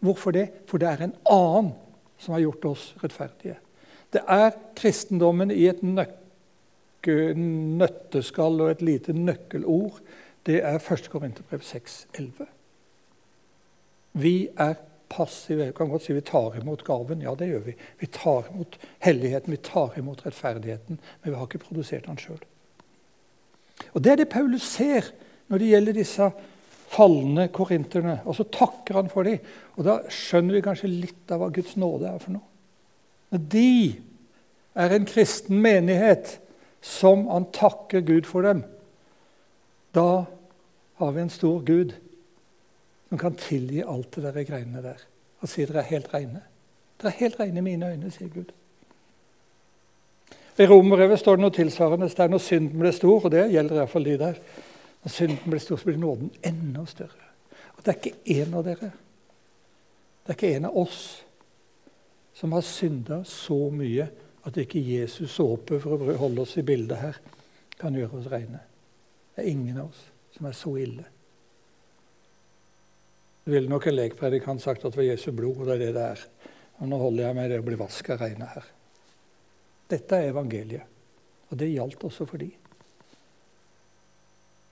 Hvorfor 0.00 0.32
det? 0.32 0.46
For 0.70 0.80
det 0.80 0.88
er 0.88 1.04
en 1.04 1.16
annen 1.28 1.74
som 2.20 2.36
har 2.36 2.44
gjort 2.44 2.64
oss 2.70 2.94
rettferdige. 3.02 3.56
Det 4.12 4.22
er 4.28 4.52
kristendommen 4.76 5.50
i 5.54 5.66
et 5.70 5.82
nøtteskall 7.06 8.60
og 8.60 8.70
et 8.74 8.82
lite 8.84 9.12
nøkkelord. 9.16 10.00
Det 10.46 10.60
er 10.66 10.78
1. 10.80 11.10
Korinterbrev 11.12 11.62
6, 11.64 12.06
11. 12.18 12.46
Vi 14.12 14.48
er 14.58 14.74
passive. 15.10 15.66
Vi 15.66 15.76
kan 15.76 15.88
godt 15.90 16.02
si 16.06 16.12
vi 16.16 16.20
tar 16.26 16.56
imot 16.58 16.84
gaven. 16.86 17.22
Ja, 17.22 17.34
det 17.38 17.48
gjør 17.50 17.64
vi. 17.70 17.74
Vi 18.00 18.06
tar 18.06 18.46
imot 18.50 18.78
helligheten, 19.04 19.50
vi 19.54 19.62
tar 19.62 19.98
imot 19.98 20.26
rettferdigheten, 20.26 20.98
men 20.98 21.32
vi 21.32 21.36
har 21.36 21.46
ikke 21.46 21.64
produsert 21.66 22.06
den 22.06 22.18
sjøl. 22.18 22.40
Og 23.94 24.04
Det 24.04 24.12
er 24.12 24.16
det 24.20 24.28
Paulus 24.28 24.62
ser 24.62 25.12
når 25.48 25.58
det 25.58 25.70
gjelder 25.70 25.92
disse 25.96 26.30
falne 26.90 27.48
korinterne. 27.54 28.18
Og 28.26 28.36
så 28.36 28.46
takker 28.50 28.98
han 28.98 29.10
for 29.12 29.28
dem. 29.28 29.40
Og 29.78 29.86
da 29.86 30.00
skjønner 30.10 30.58
vi 30.58 30.64
kanskje 30.64 30.92
litt 30.92 31.32
av 31.32 31.42
hva 31.42 31.50
Guds 31.54 31.76
nåde 31.80 32.10
er 32.10 32.22
for 32.22 32.34
noe. 32.36 32.46
Når 33.30 33.44
de 33.52 33.72
er 34.80 34.94
en 34.94 35.06
kristen 35.06 35.60
menighet 35.62 36.38
som 36.82 37.26
han 37.30 37.46
takker 37.54 38.02
Gud 38.06 38.26
for 38.26 38.46
dem, 38.46 38.64
da 39.94 40.24
har 41.00 41.12
vi 41.14 41.22
en 41.22 41.32
stor 41.32 41.60
Gud 41.66 41.94
som 43.10 43.18
kan 43.18 43.38
tilgi 43.38 43.82
alt 43.82 44.14
det 44.14 44.22
der 44.26 44.46
greiene 44.46 44.82
der. 44.82 45.02
Og 45.42 45.50
si 45.50 45.64
dere 45.66 45.82
er 45.82 45.92
helt 45.94 46.10
reine. 46.14 46.42
Dere 47.00 47.12
er 47.12 47.22
helt 47.22 47.38
reine 47.40 47.58
i 47.58 47.64
mine 47.64 47.90
øyne, 47.90 48.10
sier 48.14 48.30
Gud. 48.30 48.50
I 50.60 50.66
Romerbrevet 50.68 51.18
står 51.18 51.38
det 51.38 51.44
noe 51.46 51.54
tilsvarende. 51.56 52.10
Det 52.10 52.20
er 52.20 52.32
når 52.34 52.42
synden 52.44 52.82
ble 52.82 52.92
stor, 52.92 53.24
og 53.24 53.32
det 53.32 53.46
gjelder 53.48 53.80
iallfall 53.80 54.04
de 54.04 54.18
der. 54.20 54.40
Når 55.02 55.14
synden 55.14 55.50
blir 55.50 55.62
stor, 55.62 55.80
så 55.80 55.88
blir 55.88 56.00
nåden 56.00 56.30
enda 56.44 56.84
større. 56.86 57.28
Og 57.76 57.84
det 57.84 57.92
er 57.92 58.00
ikke 58.00 58.40
én 58.40 58.56
av 58.56 58.66
dere, 58.66 58.90
det 60.20 60.34
er 60.34 60.36
ikke 60.36 60.56
en 60.56 60.68
av 60.68 60.76
oss, 60.78 61.00
som 62.36 62.52
har 62.52 62.64
synda 62.64 63.22
så 63.26 63.56
mye 63.74 64.04
at 64.46 64.58
ikke 64.60 64.80
Jesus 64.84 65.32
såpe, 65.34 65.80
for 65.82 66.04
å 66.04 66.16
holde 66.20 66.44
oss 66.44 66.56
i 66.60 66.64
bildet 66.66 67.00
her, 67.00 67.16
kan 67.80 67.96
gjøre 67.96 68.20
oss 68.20 68.28
reine. 68.32 68.60
Det 69.34 69.42
er 69.42 69.50
ingen 69.50 69.80
av 69.80 69.88
oss 69.88 70.04
som 70.36 70.46
er 70.48 70.56
så 70.56 70.74
ille. 70.80 71.06
Det 73.44 73.54
ville 73.54 73.72
nok 73.72 73.88
en 73.88 73.96
lekpredikant 73.96 74.62
sagt 74.62 74.84
at 74.84 74.92
det 74.92 75.00
var 75.00 75.08
Jesu 75.08 75.30
blod, 75.32 75.62
og 75.62 75.66
det 75.68 75.78
er 75.78 75.82
det 75.86 75.92
det 75.96 76.06
er. 76.12 76.24
Og 76.80 76.88
nå 76.88 77.00
holder 77.00 77.26
jeg 77.26 77.38
meg 77.40 77.50
det 77.50 77.60
å 77.60 77.66
bli 77.66 77.80
vaska 77.80 78.16
reine 78.20 78.48
her. 78.54 78.66
Dette 79.90 80.20
er 80.20 80.30
evangeliet, 80.30 80.98
og 81.50 81.58
det 81.58 81.72
gjaldt 81.72 82.04
også 82.06 82.28
for 82.28 82.40
de. 82.40 82.52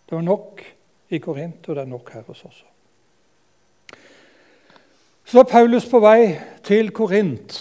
Det 0.09 0.17
var 0.17 0.25
nok 0.25 0.63
i 1.13 1.19
Korint, 1.21 1.69
og 1.69 1.77
det 1.77 1.83
er 1.83 1.91
nok 1.91 2.13
her 2.15 2.23
hos 2.27 2.45
oss 2.45 2.47
også. 2.47 2.65
Så 5.29 5.43
er 5.43 5.51
Paulus 5.51 5.85
på 5.85 6.01
vei 6.01 6.39
til 6.65 6.89
Korint 6.97 7.59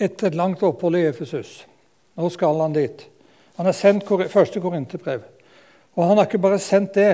etter 0.00 0.30
et 0.30 0.38
langt 0.38 0.62
opphold 0.64 0.96
i 0.96 1.02
Efesus. 1.10 1.66
Nå 2.16 2.30
skal 2.32 2.62
han 2.62 2.72
dit. 2.72 3.02
Han 3.58 3.68
har 3.68 3.76
sendt 3.76 4.08
første 4.32 4.62
korinterbrev. 4.64 5.26
Og 5.98 6.06
han 6.08 6.16
har 6.16 6.24
ikke 6.24 6.40
bare 6.40 6.58
sendt 6.58 6.94
det, 6.96 7.10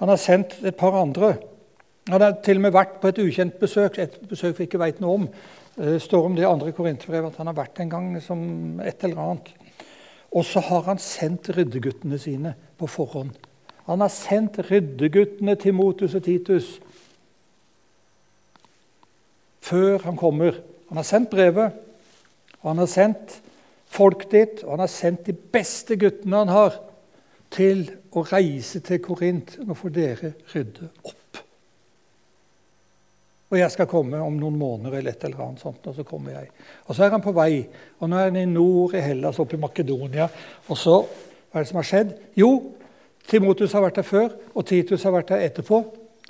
han 0.00 0.10
har 0.10 0.18
sendt 0.18 0.58
et 0.66 0.74
par 0.74 0.98
andre. 0.98 1.36
Han 2.10 2.20
har 2.20 2.40
til 2.42 2.58
og 2.58 2.64
med 2.64 2.74
vært 2.74 2.98
på 2.98 3.12
et 3.12 3.20
ukjent 3.22 3.60
besøk, 3.60 3.98
et 3.98 4.18
besøk 4.26 4.58
vi 4.58 4.66
ikke 4.66 4.82
veit 4.82 4.98
noe 5.00 5.20
om. 5.20 5.28
Det 5.76 6.00
står 6.02 6.26
om 6.26 6.34
det 6.34 6.48
andre 6.48 6.74
korinterbrevet 6.74 7.30
at 7.30 7.38
han 7.38 7.52
har 7.52 7.60
vært 7.60 7.78
en 7.84 7.94
gang 7.94 8.10
som 8.24 8.42
et 8.82 9.06
eller 9.06 9.22
annet. 9.22 9.54
Og 10.32 10.44
så 10.44 10.60
har 10.60 10.86
han 10.88 10.98
sendt 10.98 11.50
ryddeguttene 11.56 12.18
sine 12.18 12.54
på 12.78 12.88
forhånd. 12.90 13.30
Han 13.86 14.02
har 14.02 14.10
sendt 14.10 14.58
ryddeguttene 14.70 15.54
Timotus 15.54 16.14
og 16.14 16.24
Titus 16.26 16.76
før 19.66 19.98
han 20.04 20.16
kommer. 20.18 20.58
Han 20.88 21.00
har 21.00 21.06
sendt 21.06 21.30
brevet, 21.30 21.72
og 22.62 22.70
han 22.70 22.78
har 22.78 22.90
sendt 22.90 23.40
folk 23.90 24.28
dit, 24.30 24.62
og 24.62 24.76
han 24.76 24.84
har 24.84 24.92
sendt 24.92 25.26
de 25.26 25.34
beste 25.34 25.96
guttene 25.98 26.44
han 26.44 26.52
har, 26.54 26.80
til 27.50 27.86
å 28.14 28.22
reise 28.26 28.82
til 28.84 29.00
Korint. 29.02 29.56
Nå 29.62 29.74
får 29.78 29.94
dere 29.94 30.32
rydde 30.54 30.90
opp. 31.02 31.15
Og 33.46 33.58
jeg 33.60 33.70
skal 33.70 33.86
komme 33.86 34.18
om 34.18 34.38
noen 34.40 34.56
måneder, 34.58 34.98
eller 34.98 35.14
et 35.14 35.24
eller 35.28 35.44
annet 35.44 35.62
sånt, 35.62 35.84
og 35.86 35.94
så 35.94 36.04
kommer 36.06 36.34
jeg. 36.34 36.48
Og 36.86 36.96
så 36.96 37.06
er 37.06 37.12
han 37.14 37.22
på 37.22 37.34
vei. 37.36 37.60
Og 38.00 38.10
nå 38.10 38.18
er 38.18 38.32
han 38.32 38.40
i 38.40 38.48
nord 38.50 38.96
i 38.98 39.04
Hellas, 39.04 39.38
oppe 39.42 39.54
i 39.54 39.62
Makedonia. 39.62 40.26
Og 40.66 40.80
så, 40.80 40.96
hva 41.50 41.60
er 41.60 41.66
det 41.66 41.70
som 41.70 41.78
har 41.78 41.86
skjedd? 41.86 42.16
Jo, 42.38 42.50
Timotus 43.26 43.74
har 43.74 43.86
vært 43.86 44.00
der 44.00 44.06
før, 44.06 44.34
og 44.54 44.66
Titus 44.66 45.06
har 45.06 45.14
vært 45.14 45.30
der 45.30 45.46
etterpå. 45.46 45.80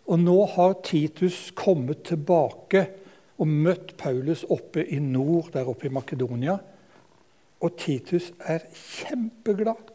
Og 0.07 0.21
nå 0.23 0.37
har 0.53 0.79
Titus 0.87 1.51
kommet 1.57 2.05
tilbake 2.07 2.85
og 3.37 3.49
møtt 3.49 3.97
Paulus 4.01 4.45
oppe 4.53 4.85
i 4.85 5.01
nord, 5.03 5.51
der 5.57 5.69
oppe 5.69 5.89
i 5.89 5.93
Makedonia. 5.93 6.57
Og 7.65 7.77
Titus 7.81 8.31
er 8.45 8.65
kjempeglad. 8.73 9.93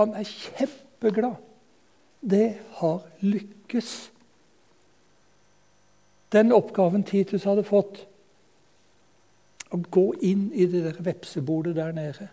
Han 0.00 0.16
er 0.16 0.28
kjempeglad. 0.28 1.36
Det 2.20 2.56
har 2.80 3.02
lykkes. 3.20 4.10
Den 6.32 6.52
oppgaven 6.52 7.06
Titus 7.08 7.46
hadde 7.48 7.64
fått, 7.64 8.04
å 9.68 9.78
gå 9.92 10.10
inn 10.24 10.48
i 10.56 10.64
det 10.68 10.80
der 10.86 11.00
vepsebordet 11.04 11.74
der 11.76 11.92
nede 11.92 12.30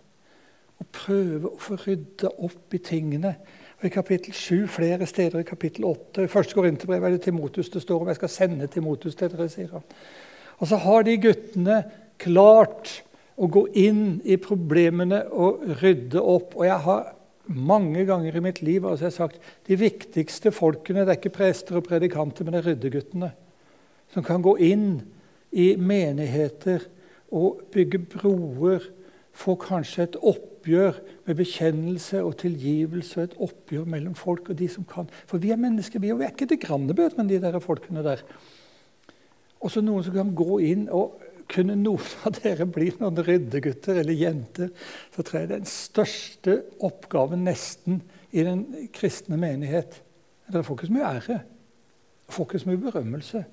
og 0.80 0.88
prøve 0.96 1.50
å 1.50 1.60
få 1.60 1.76
rydda 1.82 2.30
opp 2.44 2.76
i 2.76 2.80
tingene 2.84 3.34
og 3.76 3.90
I 3.90 3.92
kapittel 3.92 4.34
7, 4.34 4.68
flere 4.72 5.06
steder 5.06 5.42
i 5.44 5.48
kapittel 5.48 5.86
8 5.90 6.24
I 6.24 6.32
første 6.32 6.56
Korinterbrev 6.56 7.04
er 7.04 7.16
det 7.16 7.26
Timotus 7.26 7.70
det 7.74 7.82
står 7.84 8.02
om. 8.02 8.08
Jeg 8.10 8.22
skal 8.22 8.32
sende 8.32 8.70
Timotus 8.72 9.18
til 9.20 9.30
dere, 9.32 9.50
sier 9.52 9.74
han. 9.76 9.84
Og 10.58 10.70
så 10.72 10.80
har 10.80 11.04
de 11.04 11.18
guttene 11.20 11.82
klart 12.22 12.94
å 13.36 13.50
gå 13.52 13.66
inn 13.76 14.22
i 14.24 14.40
problemene 14.40 15.26
og 15.28 15.66
rydde 15.82 16.24
opp. 16.24 16.56
Og 16.56 16.64
jeg 16.70 16.80
har 16.88 17.12
mange 17.52 18.06
ganger 18.08 18.40
i 18.40 18.42
mitt 18.42 18.64
liv 18.66 18.88
altså 18.88 19.06
jeg 19.06 19.12
har 19.12 19.18
sagt 19.20 19.68
de 19.68 19.78
viktigste 19.78 20.50
folkene 20.56 21.04
det 21.04 21.14
er 21.14 21.20
ikke 21.20 21.36
prester 21.36 21.78
og 21.78 21.86
predikanter, 21.86 22.48
men 22.48 22.56
det 22.56 22.64
er 22.64 22.70
ryddeguttene. 22.72 23.34
Som 24.14 24.24
kan 24.24 24.44
gå 24.46 24.58
inn 24.64 24.90
i 25.56 25.76
menigheter 25.80 26.86
og 27.36 27.64
bygge 27.74 28.00
broer, 28.16 28.84
få 29.36 29.58
kanskje 29.60 30.06
et 30.06 30.18
oppgjør 30.24 31.00
med 31.26 31.36
bekjennelse 31.36 32.22
og 32.24 32.38
tilgivelse 32.40 33.26
et 33.26 33.34
oppgjør 33.44 33.88
mellom 33.92 34.16
folk 34.16 34.50
og 34.54 34.60
de 34.60 34.70
som 34.72 34.86
kan. 34.88 35.10
For 35.28 35.44
vi 35.44 35.52
er 35.52 35.60
mennesker, 35.60 36.00
vi, 36.00 36.14
og 36.14 36.22
vi 36.22 36.28
er 36.28 36.32
ikke 36.32 36.48
til 36.54 36.62
grandebøt 36.62 37.18
med 37.18 37.34
de 37.34 37.42
der 37.44 37.60
folkene 37.60 38.04
der. 38.06 38.24
Og 39.60 39.74
så 39.74 39.84
noen 39.84 40.06
som 40.06 40.16
kan 40.16 40.32
gå 40.38 40.60
inn 40.64 40.88
og 40.94 41.18
kunne 41.52 41.76
noen 41.78 42.26
av 42.26 42.38
dere 42.40 42.66
bli 42.70 42.90
noen 43.00 43.22
ryddegutter 43.22 44.00
eller 44.02 44.14
-jenter, 44.14 44.70
så 45.16 45.22
tror 45.22 45.40
jeg 45.40 45.50
den 45.50 45.66
største 45.66 46.62
oppgaven 46.80 47.44
nesten 47.44 48.02
i 48.32 48.44
den 48.44 48.90
kristne 48.94 49.38
menighet. 49.38 50.02
Dere 50.52 50.64
får 50.64 50.76
ikke 50.76 50.88
så 50.88 50.94
mye 50.94 51.12
ære, 51.12 51.40
får 52.30 52.46
ikke 52.46 52.60
så 52.60 52.70
mye 52.70 52.92
berømmelse, 52.92 53.44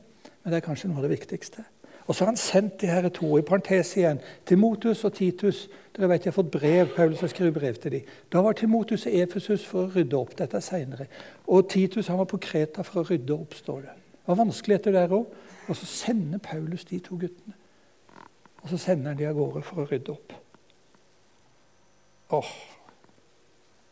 men 0.42 0.52
det 0.52 0.58
er 0.58 0.66
kanskje 0.66 0.90
noe 0.90 1.00
av 1.00 1.06
det 1.06 1.14
viktigste. 1.14 1.64
Og 2.06 2.14
så 2.14 2.25
har 2.25 2.32
han 2.32 2.37
sendt 2.37 2.80
de 2.80 2.87
her 2.90 3.08
to 3.14 3.37
i 3.38 3.44
parentes 3.46 3.92
igjen. 3.96 4.18
Timotus 4.46 5.04
og 5.04 5.14
Titus. 5.14 5.68
Dere 5.94 6.08
vet 6.11 6.25
Jeg 6.25 6.32
har 6.32 6.42
fått 6.42 6.50
brev, 6.50 6.88
Paulus 6.96 7.20
har 7.20 7.30
skrevet 7.30 7.54
brev 7.54 7.75
til 7.75 7.92
dem. 7.92 8.08
Da 8.32 8.42
var 8.42 8.52
Timotus 8.58 9.06
i 9.06 9.20
Efesus 9.22 9.64
for 9.66 9.87
å 9.87 9.92
rydde 9.94 10.18
opp. 10.18 10.34
Dette 10.38 10.61
senere. 10.61 11.06
Og 11.46 11.68
Titus 11.70 12.11
han 12.11 12.18
var 12.18 12.26
på 12.30 12.40
Kreta 12.42 12.82
for 12.82 13.02
å 13.02 13.06
rydde 13.06 13.34
opp. 13.34 13.54
står 13.54 13.80
det. 13.80 13.95
Det 13.95 14.26
var 14.26 14.40
vanskeligheter 14.45 14.93
der 14.93 15.14
òg. 15.14 15.26
Og 15.69 15.76
så 15.76 15.86
sender 15.86 16.38
Paulus 16.38 16.84
de 16.84 16.99
to 16.99 17.17
guttene. 17.17 17.54
Og 18.62 18.69
så 18.69 18.78
sender 18.78 19.08
han 19.08 19.19
de 19.19 19.26
av 19.26 19.34
gårde 19.34 19.62
for 19.62 19.82
å 19.82 19.86
rydde 19.86 20.12
opp. 20.12 20.32
Åh, 22.32 22.52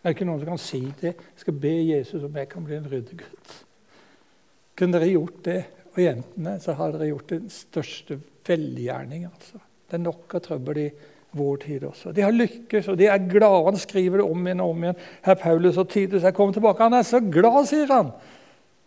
Det 0.01 0.09
er 0.09 0.15
ikke 0.15 0.25
noen 0.25 0.41
som 0.41 0.49
kan 0.49 0.59
si 0.59 0.79
det. 0.81 1.11
Jeg 1.13 1.43
skal 1.43 1.53
be 1.61 1.73
Jesus 1.85 2.23
om 2.25 2.37
jeg 2.37 2.49
kan 2.49 2.65
bli 2.65 2.75
en 2.75 2.87
ryddegutt. 2.89 3.51
Kunne 4.75 4.97
dere 4.97 5.11
gjort 5.11 5.45
det? 5.45 5.65
Og 5.91 6.03
jentene, 6.03 6.57
så 6.63 6.75
har 6.79 6.93
dere 6.95 7.11
gjort 7.11 7.33
den 7.33 7.49
største 7.53 8.21
velgjerning. 8.47 9.27
Altså. 9.29 9.61
Det 9.91 9.99
er 9.99 10.05
nok 10.05 10.35
av 10.39 10.45
trøbbel 10.45 10.83
i 10.85 10.91
vår 11.39 11.61
tid 11.65 11.87
også. 11.87 12.13
De 12.15 12.25
har 12.25 12.35
lykkes, 12.35 12.89
og 12.91 12.99
de 12.99 13.07
er 13.11 13.29
glade. 13.31 13.65
Han 13.69 13.79
skriver 13.79 14.21
det 14.21 14.27
om 14.27 14.47
igjen 14.47 14.63
og 14.65 14.75
om 14.75 14.85
igjen. 14.85 15.01
Herr 15.27 15.39
Paulus 15.39 15.79
og 15.79 15.89
Titus 15.91 16.27
er 16.27 16.35
kommet 16.35 16.59
tilbake. 16.59 16.83
Han 16.83 16.99
er 16.99 17.07
så 17.07 17.23
glad, 17.23 17.63
sier 17.71 17.91
han. 17.91 18.13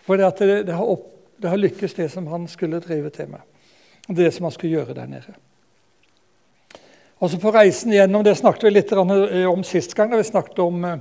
For 0.03 0.19
det, 0.19 0.31
det, 0.67 0.75
har 0.75 0.95
det, 1.39 1.49
har 1.49 1.59
lykkes, 1.59 1.95
det 1.99 2.09
som 2.11 2.27
han 2.31 2.47
skulle 2.51 2.81
drive 2.83 3.11
til 3.15 3.31
med. 3.31 3.43
Det 4.07 4.31
som 4.35 4.47
han 4.47 4.55
skulle 4.55 4.79
gjøre 4.79 4.95
der 4.97 5.07
nede. 5.07 5.35
Og 7.23 7.29
så 7.31 7.39
På 7.39 7.53
reisen 7.55 7.93
gjennom 7.93 8.23
Det 8.23 8.35
snakket 8.35 8.63
vi 8.63 8.69
litt 8.69 8.91
om 8.91 9.63
sist 9.63 9.95
gang. 9.95 10.11
da 10.11 10.17
vi 10.17 10.23
snakket 10.27 10.59
om 10.59 10.83
Eh, 10.83 10.99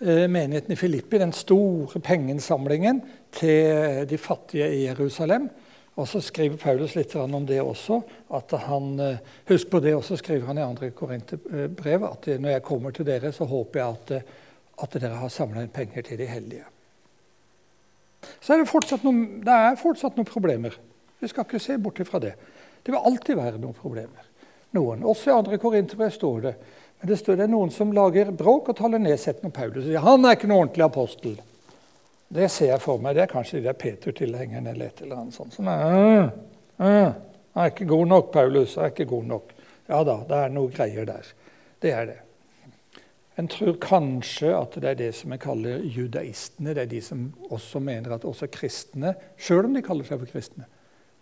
menigheten 0.00 0.72
i 0.72 0.78
Filippi, 0.78 1.18
den 1.18 1.32
store 1.34 2.00
pengeinnsamlingen 2.00 3.00
til 3.34 4.04
de 4.08 4.18
fattige 4.18 4.68
i 4.70 4.84
Jerusalem. 4.86 5.48
Og 5.98 6.06
så 6.06 6.20
skriver 6.22 6.60
Paulus 6.60 6.94
litt 6.94 7.14
om 7.18 7.46
det 7.46 7.58
også. 7.60 8.02
at 8.30 8.50
han, 8.50 9.00
eh, 9.00 9.18
Husk 9.48 9.70
på 9.70 9.80
det 9.80 9.94
også, 9.94 10.16
skriver 10.16 10.46
han 10.46 10.58
i 10.58 10.62
andre 10.62 10.90
Korinterbrev, 10.90 12.04
at 12.04 12.26
når 12.40 12.50
jeg 12.50 12.62
kommer 12.62 12.90
til 12.90 13.06
dere, 13.06 13.32
så 13.32 13.44
håper 13.44 13.80
jeg 13.80 13.88
at, 13.88 14.22
at 14.82 15.00
dere 15.00 15.16
har 15.16 15.28
samla 15.28 15.62
inn 15.62 15.68
penger 15.68 16.02
til 16.02 16.18
de 16.18 16.26
hellige. 16.26 16.64
Så 18.40 18.52
er 18.52 18.58
det, 18.58 18.68
fortsatt 18.68 19.02
noen, 19.04 19.40
det 19.40 19.52
er 19.52 19.76
fortsatt 19.76 20.16
noen 20.16 20.26
problemer. 20.26 20.78
Vi 21.20 21.28
skal 21.28 21.44
ikke 21.44 21.58
se 21.58 21.78
bort 21.78 21.98
fra 22.06 22.18
det. 22.18 22.34
Det 22.84 22.92
vil 22.92 23.02
alltid 23.04 23.34
være 23.34 23.58
noen 23.58 23.74
problemer. 23.74 24.24
Noen. 24.72 25.02
Også 25.02 25.30
i 25.30 25.34
andre 25.34 25.58
Korinterbrev 25.58 26.10
står 26.10 26.40
det 26.40 26.54
men 27.00 27.10
det 27.10 27.18
står 27.20 27.38
det 27.38 27.46
er 27.46 27.52
noen 27.52 27.70
som 27.70 27.92
lager 27.94 28.32
bråk 28.34 28.72
og 28.72 28.78
taler 28.78 28.98
nedsettende 29.02 29.52
om 29.52 29.54
Paulus. 29.54 29.84
Og 29.84 29.90
sier 29.90 30.02
han 30.02 30.24
er 30.26 30.34
ikke 30.34 30.50
noen 30.50 30.64
ordentlig 30.64 30.86
apostel. 30.86 31.36
Det 32.28 32.48
ser 32.52 32.72
jeg 32.72 32.82
for 32.82 33.00
meg. 33.00 33.14
Det 33.16 33.24
er 33.24 33.30
kanskje 33.30 33.60
de 33.60 33.68
der 33.68 33.76
Peter-tilhengerne 33.78 34.74
eller 34.74 34.90
et 34.90 35.02
eller 35.04 35.22
annet 35.22 35.36
sånt. 35.36 35.54
Som 35.54 35.68
øh, 35.70 36.28
øh, 36.82 37.12
er 37.54 37.70
ikke 37.70 37.86
god 37.88 38.06
nok, 38.10 38.32
Paulus. 38.34 38.76
Er 38.76 38.90
ikke 38.90 39.06
god 39.08 39.28
nok. 39.30 39.52
Ja 39.88 40.02
da, 40.04 40.18
det 40.28 40.40
er 40.42 40.50
noe 40.52 40.72
greier 40.74 41.06
der. 41.08 41.30
Det 41.80 41.92
er 41.94 42.10
det. 42.10 42.18
En 43.38 43.46
tror 43.48 43.76
kanskje 43.78 44.50
at 44.50 44.74
det 44.82 44.88
er 44.90 44.98
det 44.98 45.12
som 45.14 45.30
jeg 45.32 45.40
kaller 45.44 45.84
judaistene. 45.86 46.74
Det 46.74 46.82
er 46.82 46.90
de 46.90 47.00
som 47.04 47.28
også 47.54 47.78
mener 47.78 48.16
at 48.16 48.26
også 48.26 48.50
kristne, 48.50 49.14
sjøl 49.38 49.68
om 49.68 49.78
de 49.78 49.84
kaller 49.86 50.08
seg 50.08 50.18
for 50.18 50.32
kristne, 50.32 50.66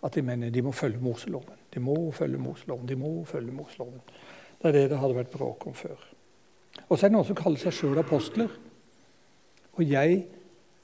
at 0.03 0.17
de 0.17 0.23
mener 0.25 0.49
de 0.49 0.63
må 0.65 0.73
følge 0.73 0.97
Moseloven. 1.01 1.61
De 1.73 1.83
må 1.83 1.95
følge 2.11 2.41
Moseloven. 2.41 2.89
De 2.89 2.97
må 2.97 3.11
følge 3.29 3.53
Moseloven. 3.53 4.01
Det 4.61 4.69
er 4.69 4.75
det 4.75 4.85
det 4.91 5.01
hadde 5.01 5.17
vært 5.19 5.33
bråk 5.33 5.67
om 5.69 5.75
før. 5.77 5.99
Og 6.87 6.97
så 6.97 7.05
er 7.05 7.09
det 7.09 7.15
noen 7.15 7.27
som 7.27 7.37
kaller 7.37 7.61
seg 7.61 7.75
sjøl 7.75 8.01
apostler. 8.01 8.51
Og 9.77 9.83
jeg 9.85 10.23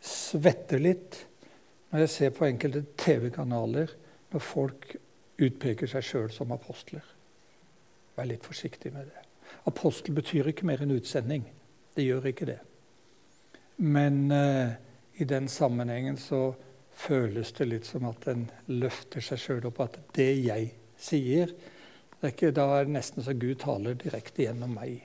svetter 0.03 0.81
litt 0.81 1.23
når 1.93 2.05
jeg 2.05 2.13
ser 2.13 2.33
på 2.35 2.47
enkelte 2.47 2.83
TV-kanaler 2.99 3.91
når 4.33 4.41
folk 4.43 4.95
utpeker 5.41 5.89
seg 5.89 6.05
sjøl 6.05 6.31
som 6.33 6.53
apostler. 6.53 7.03
Vær 8.17 8.29
litt 8.29 8.45
forsiktig 8.45 8.93
med 8.93 9.09
det. 9.09 9.25
Apostel 9.69 10.15
betyr 10.17 10.49
ikke 10.51 10.67
mer 10.69 10.83
enn 10.83 10.93
utsending. 10.93 11.45
Det 11.93 12.05
gjør 12.05 12.29
ikke 12.29 12.49
det. 12.49 12.59
Men 13.77 14.25
uh, 14.31 14.73
i 15.17 15.25
den 15.29 15.47
sammenhengen 15.49 16.17
så 16.17 16.51
føles 16.93 17.53
det 17.57 17.69
litt 17.69 17.89
som 17.89 18.05
at 18.09 18.27
en 18.29 18.45
løfter 18.69 19.23
seg 19.23 19.41
sjøl 19.41 19.69
opp. 19.69 19.81
At 19.85 19.97
det 20.17 20.31
jeg 20.43 20.73
sier, 20.97 21.53
det 22.23 22.29
er 22.29 22.35
ikke, 22.37 22.53
da 22.55 22.65
er 22.71 22.85
det 22.87 22.93
nesten 22.95 23.23
så 23.25 23.33
Gud 23.35 23.57
taler 23.59 23.97
direkte 23.99 24.45
gjennom 24.45 24.77
meg. 24.77 25.01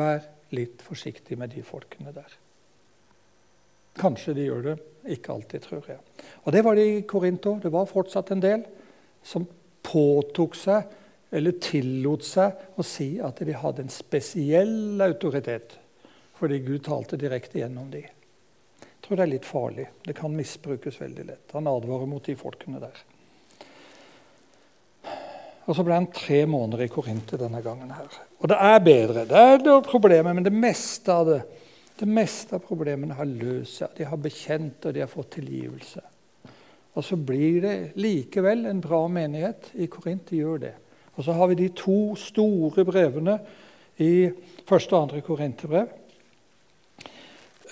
Vær 0.00 0.22
litt 0.56 0.80
forsiktig 0.80 1.36
med 1.36 1.52
de 1.52 1.60
folkene 1.60 2.08
der. 2.16 2.36
Kanskje 4.00 4.32
de 4.32 4.46
gjør 4.46 4.62
det, 4.64 4.76
ikke 5.12 5.34
alltid, 5.34 5.66
tror 5.66 5.90
jeg. 5.92 5.98
Og 6.46 6.54
Det 6.56 6.62
var 6.64 6.78
det 6.78 6.86
i 6.88 7.02
Korinto. 7.04 7.58
Det 7.60 7.72
var 7.74 7.90
fortsatt 7.90 8.32
en 8.32 8.40
del 8.40 8.64
som 9.20 9.44
påtok 9.84 10.56
seg, 10.56 10.96
eller 11.36 11.60
tillot 11.60 12.24
seg, 12.24 12.64
å 12.80 12.86
si 12.86 13.10
at 13.20 13.44
de 13.44 13.52
hadde 13.52 13.84
en 13.84 13.92
spesiell 13.92 15.04
autoritet 15.04 15.76
fordi 16.38 16.62
Gud 16.64 16.84
talte 16.86 17.20
direkte 17.20 17.60
gjennom 17.60 17.92
dem. 17.92 18.08
Jeg 18.80 19.04
tror 19.04 19.18
det 19.18 19.24
er 19.26 19.34
litt 19.34 19.52
farlig. 19.52 19.88
Det 20.06 20.16
kan 20.16 20.32
misbrukes 20.32 21.00
veldig 21.02 21.28
lett. 21.28 21.48
Han 21.52 21.68
advarer 21.68 22.08
mot 22.08 22.24
de 22.24 22.40
folkene 22.40 22.80
der. 22.80 23.00
Og 25.68 25.76
så 25.76 25.84
ble 25.84 25.98
han 25.98 26.08
tre 26.12 26.46
måneder 26.48 26.86
i 26.86 26.88
Korinter 26.92 27.40
denne 27.40 27.60
gangen. 27.62 27.90
her. 27.92 28.08
Og 28.40 28.48
det 28.48 28.56
er 28.56 28.78
bedre. 28.80 29.24
Det 29.28 29.36
er 29.36 29.64
noe 29.66 29.82
problemet, 29.84 30.34
men 30.34 30.44
det 30.46 30.52
meste 30.52 31.12
av 31.12 31.26
det, 31.28 31.42
det 32.00 32.08
meste 32.08 32.56
av 32.56 32.64
problemene 32.64 33.16
har 33.18 33.28
løst 33.28 33.82
seg. 33.82 33.92
De 33.98 34.06
har 34.08 34.16
bekjent, 34.16 34.86
og 34.86 34.94
de 34.94 35.02
har 35.04 35.12
fått 35.12 35.34
tilgivelse. 35.36 36.00
Og 36.96 37.04
så 37.04 37.18
blir 37.20 37.60
det 37.62 37.76
likevel 38.00 38.64
en 38.66 38.80
bra 38.80 39.02
menighet 39.12 39.68
i 39.76 39.90
Korint. 39.92 40.24
De 40.30 40.40
gjør 40.40 40.62
det. 40.64 40.74
Og 41.18 41.24
så 41.26 41.34
har 41.36 41.50
vi 41.50 41.58
de 41.58 41.68
to 41.76 42.14
store 42.16 42.84
brevene 42.86 43.36
i 44.00 44.30
første 44.66 44.94
og 44.94 45.02
andre 45.02 45.20
korinterbrev. 45.20 45.88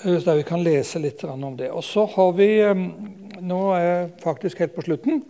eh, 0.05 0.21
der 0.25 0.37
vi 0.37 0.43
kan 0.43 0.63
lese 0.63 0.99
litt 0.99 1.25
om 1.25 1.57
det. 1.57 1.71
Og 1.71 1.85
så 1.85 2.05
har 2.05 2.33
vi 2.33 2.61
Nå 3.41 3.73
er 3.75 3.81
jeg 3.81 4.11
faktisk 4.23 4.59
helt 4.59 4.75
på 4.75 4.83
slutten. 4.83 5.23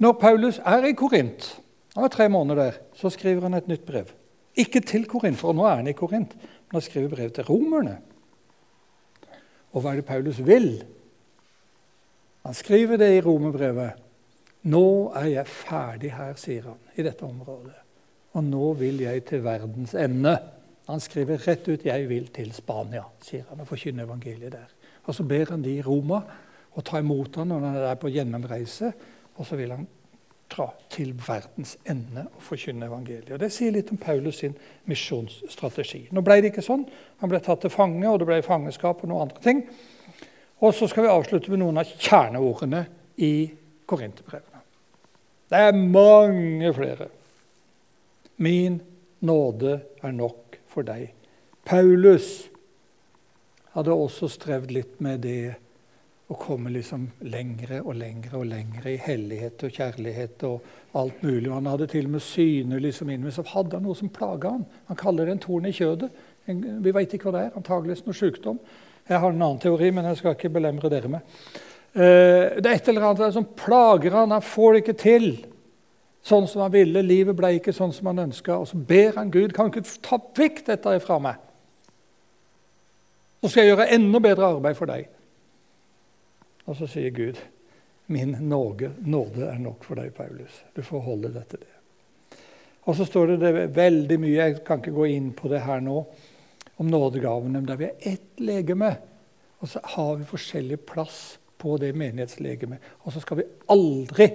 Når 0.00 0.12
Paulus 0.16 0.60
er 0.64 0.86
i 0.88 0.94
Korint, 0.96 1.50
han 1.94 2.06
er 2.06 2.12
tre 2.12 2.28
måneder 2.32 2.62
der, 2.62 2.78
så 2.96 3.10
skriver 3.12 3.44
han 3.48 3.54
et 3.58 3.68
nytt 3.68 3.84
brev. 3.84 4.08
Ikke 4.56 4.80
til 4.80 5.04
Korint, 5.08 5.36
for 5.38 5.52
nå 5.56 5.66
er 5.68 5.82
han 5.82 5.90
i 5.90 5.96
Korint, 5.96 6.32
men 6.36 6.78
han 6.78 6.84
skriver 6.86 7.12
brev 7.12 7.34
til 7.36 7.44
romerne. 7.44 7.98
Og 9.74 9.82
hva 9.82 9.92
er 9.92 10.00
det 10.00 10.08
Paulus 10.08 10.40
vil? 10.46 10.72
Han 12.46 12.56
skriver 12.56 12.96
det 12.96 13.10
i 13.18 13.20
romerbrevet. 13.20 14.00
Nå 14.72 15.12
er 15.20 15.28
jeg 15.34 15.52
ferdig 15.52 16.14
her, 16.16 16.32
sier 16.40 16.70
han, 16.72 16.80
i 16.96 17.04
dette 17.04 17.24
området. 17.26 17.76
Og 18.36 18.44
nå 18.46 18.72
vil 18.80 19.02
jeg 19.04 19.24
til 19.28 19.44
verdens 19.44 19.94
ende. 19.98 20.36
Han 20.88 21.00
skriver 21.00 21.46
rett 21.46 21.68
ut 21.68 21.84
'Jeg 21.84 22.08
vil 22.08 22.26
til 22.26 22.52
Spania', 22.52 23.04
sier 23.20 23.44
han, 23.48 23.60
og 23.60 23.68
forkynner 23.68 24.04
evangeliet 24.04 24.52
der. 24.52 24.68
Og 25.04 25.14
Så 25.14 25.22
ber 25.22 25.50
han 25.50 25.62
de 25.62 25.76
i 25.76 25.82
Roma 25.82 26.22
å 26.76 26.80
ta 26.80 26.98
imot 26.98 27.36
ham 27.36 27.48
når 27.48 27.60
han 27.60 27.76
er 27.76 27.80
der 27.80 27.94
på 27.94 28.08
gjennomreise, 28.08 28.92
og 29.36 29.46
så 29.46 29.58
vil 29.58 29.74
han 29.74 29.86
dra 30.50 30.66
til 30.90 31.12
verdens 31.26 31.76
ende 31.88 32.24
og 32.26 32.42
forkynne 32.42 32.88
evangeliet. 32.88 33.30
Og 33.32 33.40
Det 33.40 33.52
sier 33.54 33.72
litt 33.74 33.92
om 33.94 34.00
Paulus 34.00 34.40
sin 34.42 34.56
misjonsstrategi. 34.90 36.08
Nå 36.10 36.24
ble 36.26 36.40
det 36.40 36.50
ikke 36.50 36.64
sånn. 36.66 36.84
Han 37.22 37.30
ble 37.30 37.40
tatt 37.44 37.62
til 37.62 37.72
fange, 37.72 38.06
og 38.08 38.18
det 38.18 38.28
ble 38.28 38.40
fangeskap 38.42 39.04
og 39.04 39.12
noen 39.12 39.28
andre 39.28 39.44
ting. 39.44 39.62
Og 40.60 40.74
så 40.76 40.88
skal 40.90 41.06
vi 41.06 41.12
avslutte 41.12 41.52
med 41.52 41.62
noen 41.62 41.80
av 41.80 41.92
kjerneordene 41.94 42.84
i 43.22 43.34
Korinterbrevene. 43.88 44.60
Det 45.50 45.62
er 45.66 45.78
mange 45.78 46.74
flere. 46.74 47.08
Min 48.36 48.80
nåde 49.26 49.80
er 50.02 50.12
nok 50.14 50.58
for 50.70 50.86
deg. 50.86 51.10
Paulus 51.66 52.50
hadde 53.74 53.94
også 53.94 54.28
strevd 54.30 54.72
litt 54.74 55.00
med 55.02 55.22
det 55.26 55.56
å 56.30 56.36
komme 56.38 56.70
liksom 56.70 57.08
lengre 57.26 57.80
og 57.82 57.96
lengre 57.98 58.38
og 58.38 58.46
lengre 58.46 58.92
i 58.92 59.00
hellighet 59.02 59.64
og 59.66 59.72
kjærlighet 59.74 60.44
og 60.46 60.68
alt 61.00 61.24
mulig. 61.26 61.50
Han 61.50 61.66
hadde 61.66 61.88
til 61.90 62.06
og 62.06 62.14
med 62.14 62.22
syner 62.22 62.82
liksom 62.82 63.10
inn, 63.10 63.24
men 63.26 63.34
så 63.34 63.42
hadde 63.50 63.78
han 63.78 63.86
noe 63.88 63.98
som 63.98 64.12
plaga 64.14 64.52
han. 64.54 64.62
Han 64.86 65.00
kaller 65.00 65.26
det 65.26 65.34
en 65.34 65.42
torn 65.42 65.66
i 65.66 65.74
kjødet. 65.74 66.10
Vi 66.46 66.94
veit 66.94 67.16
ikke 67.16 67.28
hva 67.28 67.34
det 67.34 67.42
er. 67.48 67.58
Antakeligvis 67.58 68.04
noe 68.06 68.16
sykdom. 68.16 68.62
Jeg 69.10 69.18
har 69.18 69.34
en 69.34 69.42
annen 69.42 69.62
teori, 69.62 69.90
men 69.90 70.06
jeg 70.06 70.20
skal 70.20 70.38
ikke 70.38 70.52
belemre 70.54 70.92
dere 70.92 71.10
med. 71.10 71.36
Eh, 71.98 72.62
det 72.62 72.66
er 72.70 72.76
et 72.76 72.88
eller 72.92 73.10
annet 73.10 73.34
som 73.34 73.50
plager 73.58 74.14
han. 74.14 74.30
Han 74.30 74.46
får 74.46 74.72
det 74.72 74.84
ikke 74.84 74.98
til 75.02 75.30
sånn 76.22 76.46
som 76.46 76.62
han 76.62 76.74
ville. 76.74 77.02
Livet 77.02 77.34
ble 77.38 77.56
ikke 77.58 77.74
sånn 77.74 77.94
som 77.96 78.12
han 78.12 78.28
ønska. 78.28 78.54
Og 78.54 78.70
så 78.70 78.78
ber 78.78 79.18
han 79.18 79.34
Gud 79.34 79.50
kan 79.56 79.66
du 79.66 79.80
ikke 79.80 79.98
ta 80.06 80.22
vekk 80.38 80.66
dette 80.70 80.98
ifra 81.00 81.18
meg. 81.26 81.42
Så 83.42 83.50
skal 83.50 83.66
jeg 83.66 83.74
gjøre 83.74 83.90
enda 83.96 84.22
bedre 84.22 84.54
arbeid 84.54 84.78
for 84.78 84.90
deg. 84.90 85.10
Og 86.70 86.78
så 86.78 86.86
sier 86.86 87.10
Gud, 87.10 87.38
min 88.10 88.36
nåde, 88.46 88.92
nåde 89.02 89.48
er 89.50 89.58
nok 89.58 89.84
for 89.86 89.98
deg, 89.98 90.12
Paulus. 90.14 90.62
Du 90.74 90.82
får 90.86 91.02
holde 91.02 91.32
dette 91.34 91.58
det. 91.58 91.72
Og 92.88 92.96
så 92.96 93.04
står 93.06 93.32
det, 93.32 93.38
det 93.42 93.64
veldig 93.76 94.18
mye, 94.22 94.36
jeg 94.38 94.60
kan 94.66 94.80
ikke 94.80 94.94
gå 94.94 95.08
inn 95.10 95.32
på 95.36 95.50
det 95.50 95.64
her 95.66 95.82
nå, 95.84 95.98
om 96.80 96.88
nådegavene. 96.90 97.62
Der 97.66 97.78
vi 97.78 97.90
er 97.90 98.06
ett 98.14 98.40
legeme, 98.42 98.94
og 99.60 99.68
så 99.68 99.82
har 99.96 100.14
vi 100.16 100.30
forskjellig 100.30 100.80
plass 100.88 101.20
på 101.60 101.76
det 101.82 101.90
menighetslegemet. 101.98 102.86
Og 103.04 103.12
så 103.12 103.22
skal 103.22 103.42
vi 103.42 103.48
aldri 103.74 104.30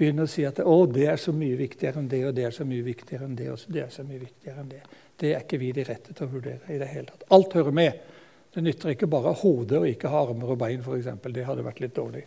begynne 0.00 0.26
å 0.26 0.30
si 0.30 0.44
at 0.48 0.60
å, 0.64 0.76
det 0.90 1.06
er 1.12 1.20
så 1.20 1.32
mye 1.36 1.56
viktigere 1.58 2.02
enn 2.02 2.10
det, 2.10 2.24
og 2.28 2.36
det 2.36 2.46
er 2.48 2.54
så 2.56 2.66
mye 2.68 2.84
viktigere 2.84 3.26
enn 3.28 3.36
det, 3.38 3.48
og 3.52 3.64
det 3.72 3.84
er 3.84 3.94
så 3.94 4.04
mye 4.06 4.20
viktigere 4.20 4.62
enn 4.62 4.70
det. 4.70 4.82
Det 5.20 5.34
er 5.34 5.44
ikke 5.44 5.60
vi 5.60 5.70
de 5.76 5.84
rette 5.86 6.16
til 6.16 6.26
å 6.26 6.32
vurdere 6.34 6.72
i 6.72 6.78
det 6.80 6.88
hele 6.90 7.10
tatt. 7.10 7.26
Alt 7.36 7.56
hører 7.58 7.76
med. 7.76 8.06
Det 8.54 8.62
nytter 8.62 8.94
ikke 8.94 9.06
bare 9.10 9.32
hodet 9.42 9.78
og 9.78 9.88
ikke 9.88 10.10
ha 10.10 10.24
armer 10.26 10.54
og 10.54 10.58
bein, 10.58 10.82
f.eks. 10.82 11.10
Det 11.22 11.46
hadde 11.46 11.64
vært 11.64 11.82
litt 11.84 11.96
dårlig. 11.96 12.24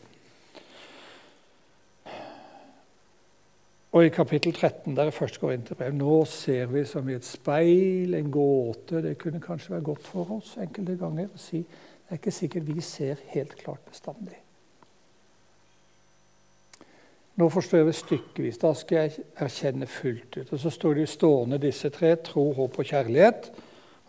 Og 3.93 4.05
i 4.05 4.09
kapittel 4.09 4.53
13, 4.53 4.95
der 4.95 5.03
jeg 5.03 5.13
først 5.13 5.39
går 5.39 5.51
inn 5.53 5.65
til 5.67 5.77
brev, 5.77 5.93
nå 5.93 6.13
ser 6.25 6.71
vi 6.71 6.81
som 6.89 7.09
i 7.09 7.17
et 7.19 7.27
speil 7.27 8.15
en 8.17 8.31
gåte. 8.33 9.03
Det 9.05 9.17
kunne 9.21 9.41
kanskje 9.43 9.75
være 9.75 9.85
godt 9.91 10.07
for 10.07 10.31
oss 10.39 10.55
enkelte 10.63 10.95
ganger 10.97 11.27
å 11.29 11.41
si 11.41 11.61
det 12.03 12.17
er 12.17 12.19
ikke 12.19 12.33
sikkert 12.35 12.65
vi 12.67 12.81
ser 12.83 13.21
helt 13.31 13.53
klart 13.57 13.85
bestandig. 13.89 14.35
Nå 17.41 17.47
forstår 17.49 17.87
jeg 17.87 17.95
stykkevis. 17.97 18.59
Da 18.61 18.73
skal 18.77 18.97
jeg 18.99 19.23
erkjenne 19.41 19.87
fullt 19.89 20.37
ut. 20.37 20.51
Og 20.53 20.59
Så 20.59 20.69
står 20.69 20.99
de 20.99 21.05
stående, 21.09 21.57
disse 21.57 21.89
tre, 21.89 22.15
tro, 22.15 22.51
håp 22.53 22.79
og 22.79 22.85
kjærlighet. 22.85 23.49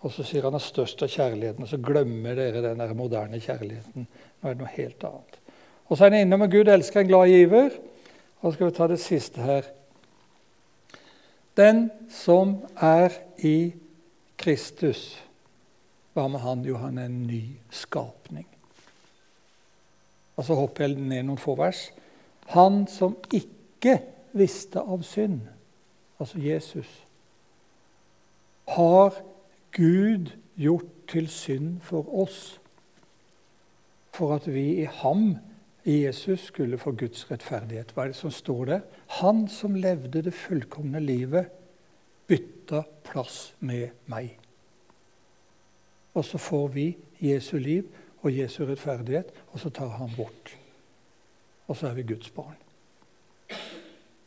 Og 0.05 0.13
så 0.13 0.25
sier 0.27 0.45
han 0.45 0.57
at 0.59 0.65
størst 0.65 1.01
av 1.03 1.09
kjærligheten, 1.09 1.65
og 1.65 1.71
så 1.71 1.81
glemmer 1.81 2.37
dere 2.37 2.61
den 2.61 2.83
der 2.83 2.93
moderne 2.97 3.41
kjærligheten. 3.41 4.05
Nå 4.05 4.49
er 4.51 4.53
det 4.53 4.61
noe 4.61 4.75
helt 4.75 5.07
annet. 5.09 5.39
Og 5.89 5.97
så 5.97 6.05
er 6.05 6.13
han 6.13 6.27
innom 6.27 6.45
med 6.45 6.53
Gud 6.53 6.69
elsker 6.69 7.01
en 7.01 7.09
glad 7.09 7.33
giver. 7.33 7.79
Og 8.41 8.51
så 8.51 8.55
skal 8.57 8.69
vi 8.69 8.77
ta 8.77 8.89
det 8.91 9.01
siste 9.01 9.41
her. 9.41 9.71
Den 11.57 11.87
som 12.13 12.59
er 12.77 13.17
i 13.39 13.73
Kristus. 14.37 15.23
Hva 16.13 16.29
med 16.29 16.45
han? 16.45 16.65
Jo, 16.69 16.77
han 16.83 16.99
er 16.99 17.09
en 17.09 17.23
ny 17.25 17.43
skapning. 17.73 18.47
Og 20.37 20.45
så 20.45 20.57
hopper 20.59 20.85
jeg 20.85 20.99
ned 20.99 21.25
noen 21.25 21.41
få 21.41 21.57
vers. 21.57 21.87
Han 22.53 22.85
som 22.91 23.17
ikke 23.33 24.01
visste 24.37 24.83
av 24.83 25.05
synd, 25.07 25.47
altså 26.21 26.41
Jesus, 26.43 26.91
har 28.69 29.15
Gud 29.75 30.31
gjort 30.57 30.93
til 31.11 31.29
synd 31.29 31.81
for 31.83 32.07
oss, 32.23 32.61
for 34.15 34.37
at 34.37 34.47
vi 34.47 34.65
i 34.83 34.87
ham, 35.01 35.37
i 35.85 36.05
Jesus, 36.05 36.47
skulle 36.49 36.79
få 36.79 36.95
Guds 36.97 37.27
rettferdighet. 37.31 37.93
Hva 37.93 38.07
er 38.07 38.15
det 38.15 38.19
som 38.19 38.33
står 38.33 38.65
der? 38.71 38.81
Han 39.21 39.49
som 39.51 39.75
levde 39.75 40.23
det 40.23 40.35
fullkomne 40.35 41.03
livet, 41.03 41.51
bytta 42.31 42.85
plass 43.05 43.55
med 43.61 43.91
meg. 44.07 44.39
Og 46.15 46.25
så 46.25 46.39
får 46.39 46.69
vi 46.79 46.89
Jesu 47.21 47.59
liv 47.59 47.91
og 48.23 48.33
Jesu 48.33 48.63
rettferdighet, 48.65 49.35
og 49.53 49.61
så 49.61 49.75
tar 49.75 49.99
han 49.99 50.15
bort 50.17 50.55
og 51.67 51.77
så 51.77 51.89
er 51.89 51.95
vi 51.95 52.03
Guds 52.03 52.31
barn. 52.31 52.57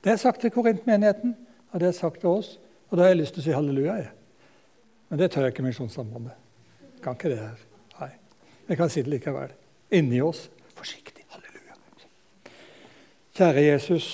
Det 0.04 0.12
er 0.12 0.16
sagt 0.16 0.42
til 0.42 0.52
Korintmenigheten, 0.52 1.36
og 1.72 1.80
det 1.80 1.88
er 1.88 1.92
sagt 1.92 2.20
til 2.20 2.30
oss. 2.30 2.60
Og 2.90 2.98
da 2.98 3.04
har 3.04 3.10
jeg 3.10 3.22
lyst 3.22 3.36
til 3.36 3.44
å 3.44 3.46
si 3.46 3.56
halleluja. 3.56 3.98
Jeg. 4.02 4.14
Men 5.10 5.20
det 5.20 5.32
tør 5.32 5.48
jeg 5.48 5.56
ikke 5.56 5.64
Misjonssambandet. 5.64 6.36
Kan 7.04 7.16
ikke 7.16 7.30
det 7.32 7.40
her. 7.40 7.62
Nei. 8.00 8.10
Jeg 8.68 8.78
kan 8.80 8.90
si 8.92 9.04
det 9.06 9.14
likevel. 9.14 9.54
Inni 9.92 10.22
oss. 10.22 10.48
Forsiktig. 10.76 11.24
Halleluja. 11.32 11.78
Kjære 13.38 13.64
Jesus. 13.70 14.10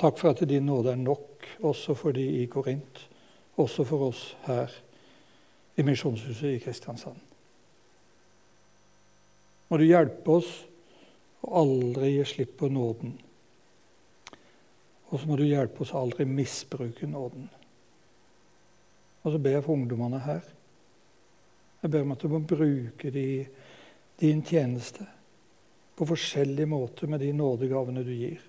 Takk 0.00 0.18
for 0.18 0.34
at 0.34 0.42
din 0.48 0.66
nåde 0.66 0.90
er 0.90 0.98
nok, 1.00 1.46
også 1.62 1.94
for 1.94 2.12
de 2.12 2.24
i 2.42 2.46
Korint, 2.50 3.10
også 3.56 3.84
for 3.84 4.08
oss 4.08 4.36
her 4.44 4.72
i 5.76 5.82
Misjonshuset 5.82 6.56
i 6.56 6.58
Kristiansand. 6.58 7.20
Må 9.70 9.78
du 9.78 9.86
hjelpe 9.86 10.38
oss 10.40 10.50
å 11.44 11.62
aldri 11.62 12.16
gi 12.16 12.24
slipp 12.28 12.56
på 12.58 12.68
nåden. 12.72 13.14
Og 15.10 15.20
så 15.20 15.28
må 15.28 15.38
du 15.38 15.44
hjelpe 15.46 15.84
oss 15.84 15.92
å 15.94 16.02
aldri 16.02 16.26
misbruke 16.26 17.06
nåden. 17.06 17.48
Og 19.24 19.32
så 19.32 19.40
ber 19.40 19.56
jeg 19.56 19.64
for 19.64 19.72
ungdommene 19.72 20.20
her. 20.20 20.40
Jeg 21.82 21.90
ber 21.90 22.04
om 22.04 22.14
at 22.14 22.22
du 22.22 22.28
må 22.32 22.40
bruke 22.48 23.10
de, 23.12 23.28
din 24.20 24.42
tjeneste 24.44 25.06
på 25.96 26.06
forskjellige 26.08 26.68
måter 26.68 27.10
med 27.10 27.20
de 27.20 27.32
nådegavene 27.32 28.04
du 28.04 28.12
gir. 28.12 28.40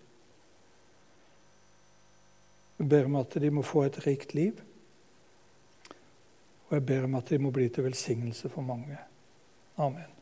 Jeg 2.80 2.90
ber 2.92 3.08
om 3.08 3.20
at 3.22 3.38
de 3.42 3.52
må 3.52 3.64
få 3.64 3.86
et 3.88 4.02
rikt 4.08 4.34
liv. 4.36 4.60
Og 6.68 6.76
jeg 6.78 6.86
ber 6.86 7.08
om 7.08 7.16
at 7.20 7.30
de 7.30 7.40
må 7.40 7.52
bli 7.56 7.70
til 7.70 7.88
velsignelse 7.88 8.50
for 8.50 8.66
mange. 8.66 8.98
Amen. 9.78 10.15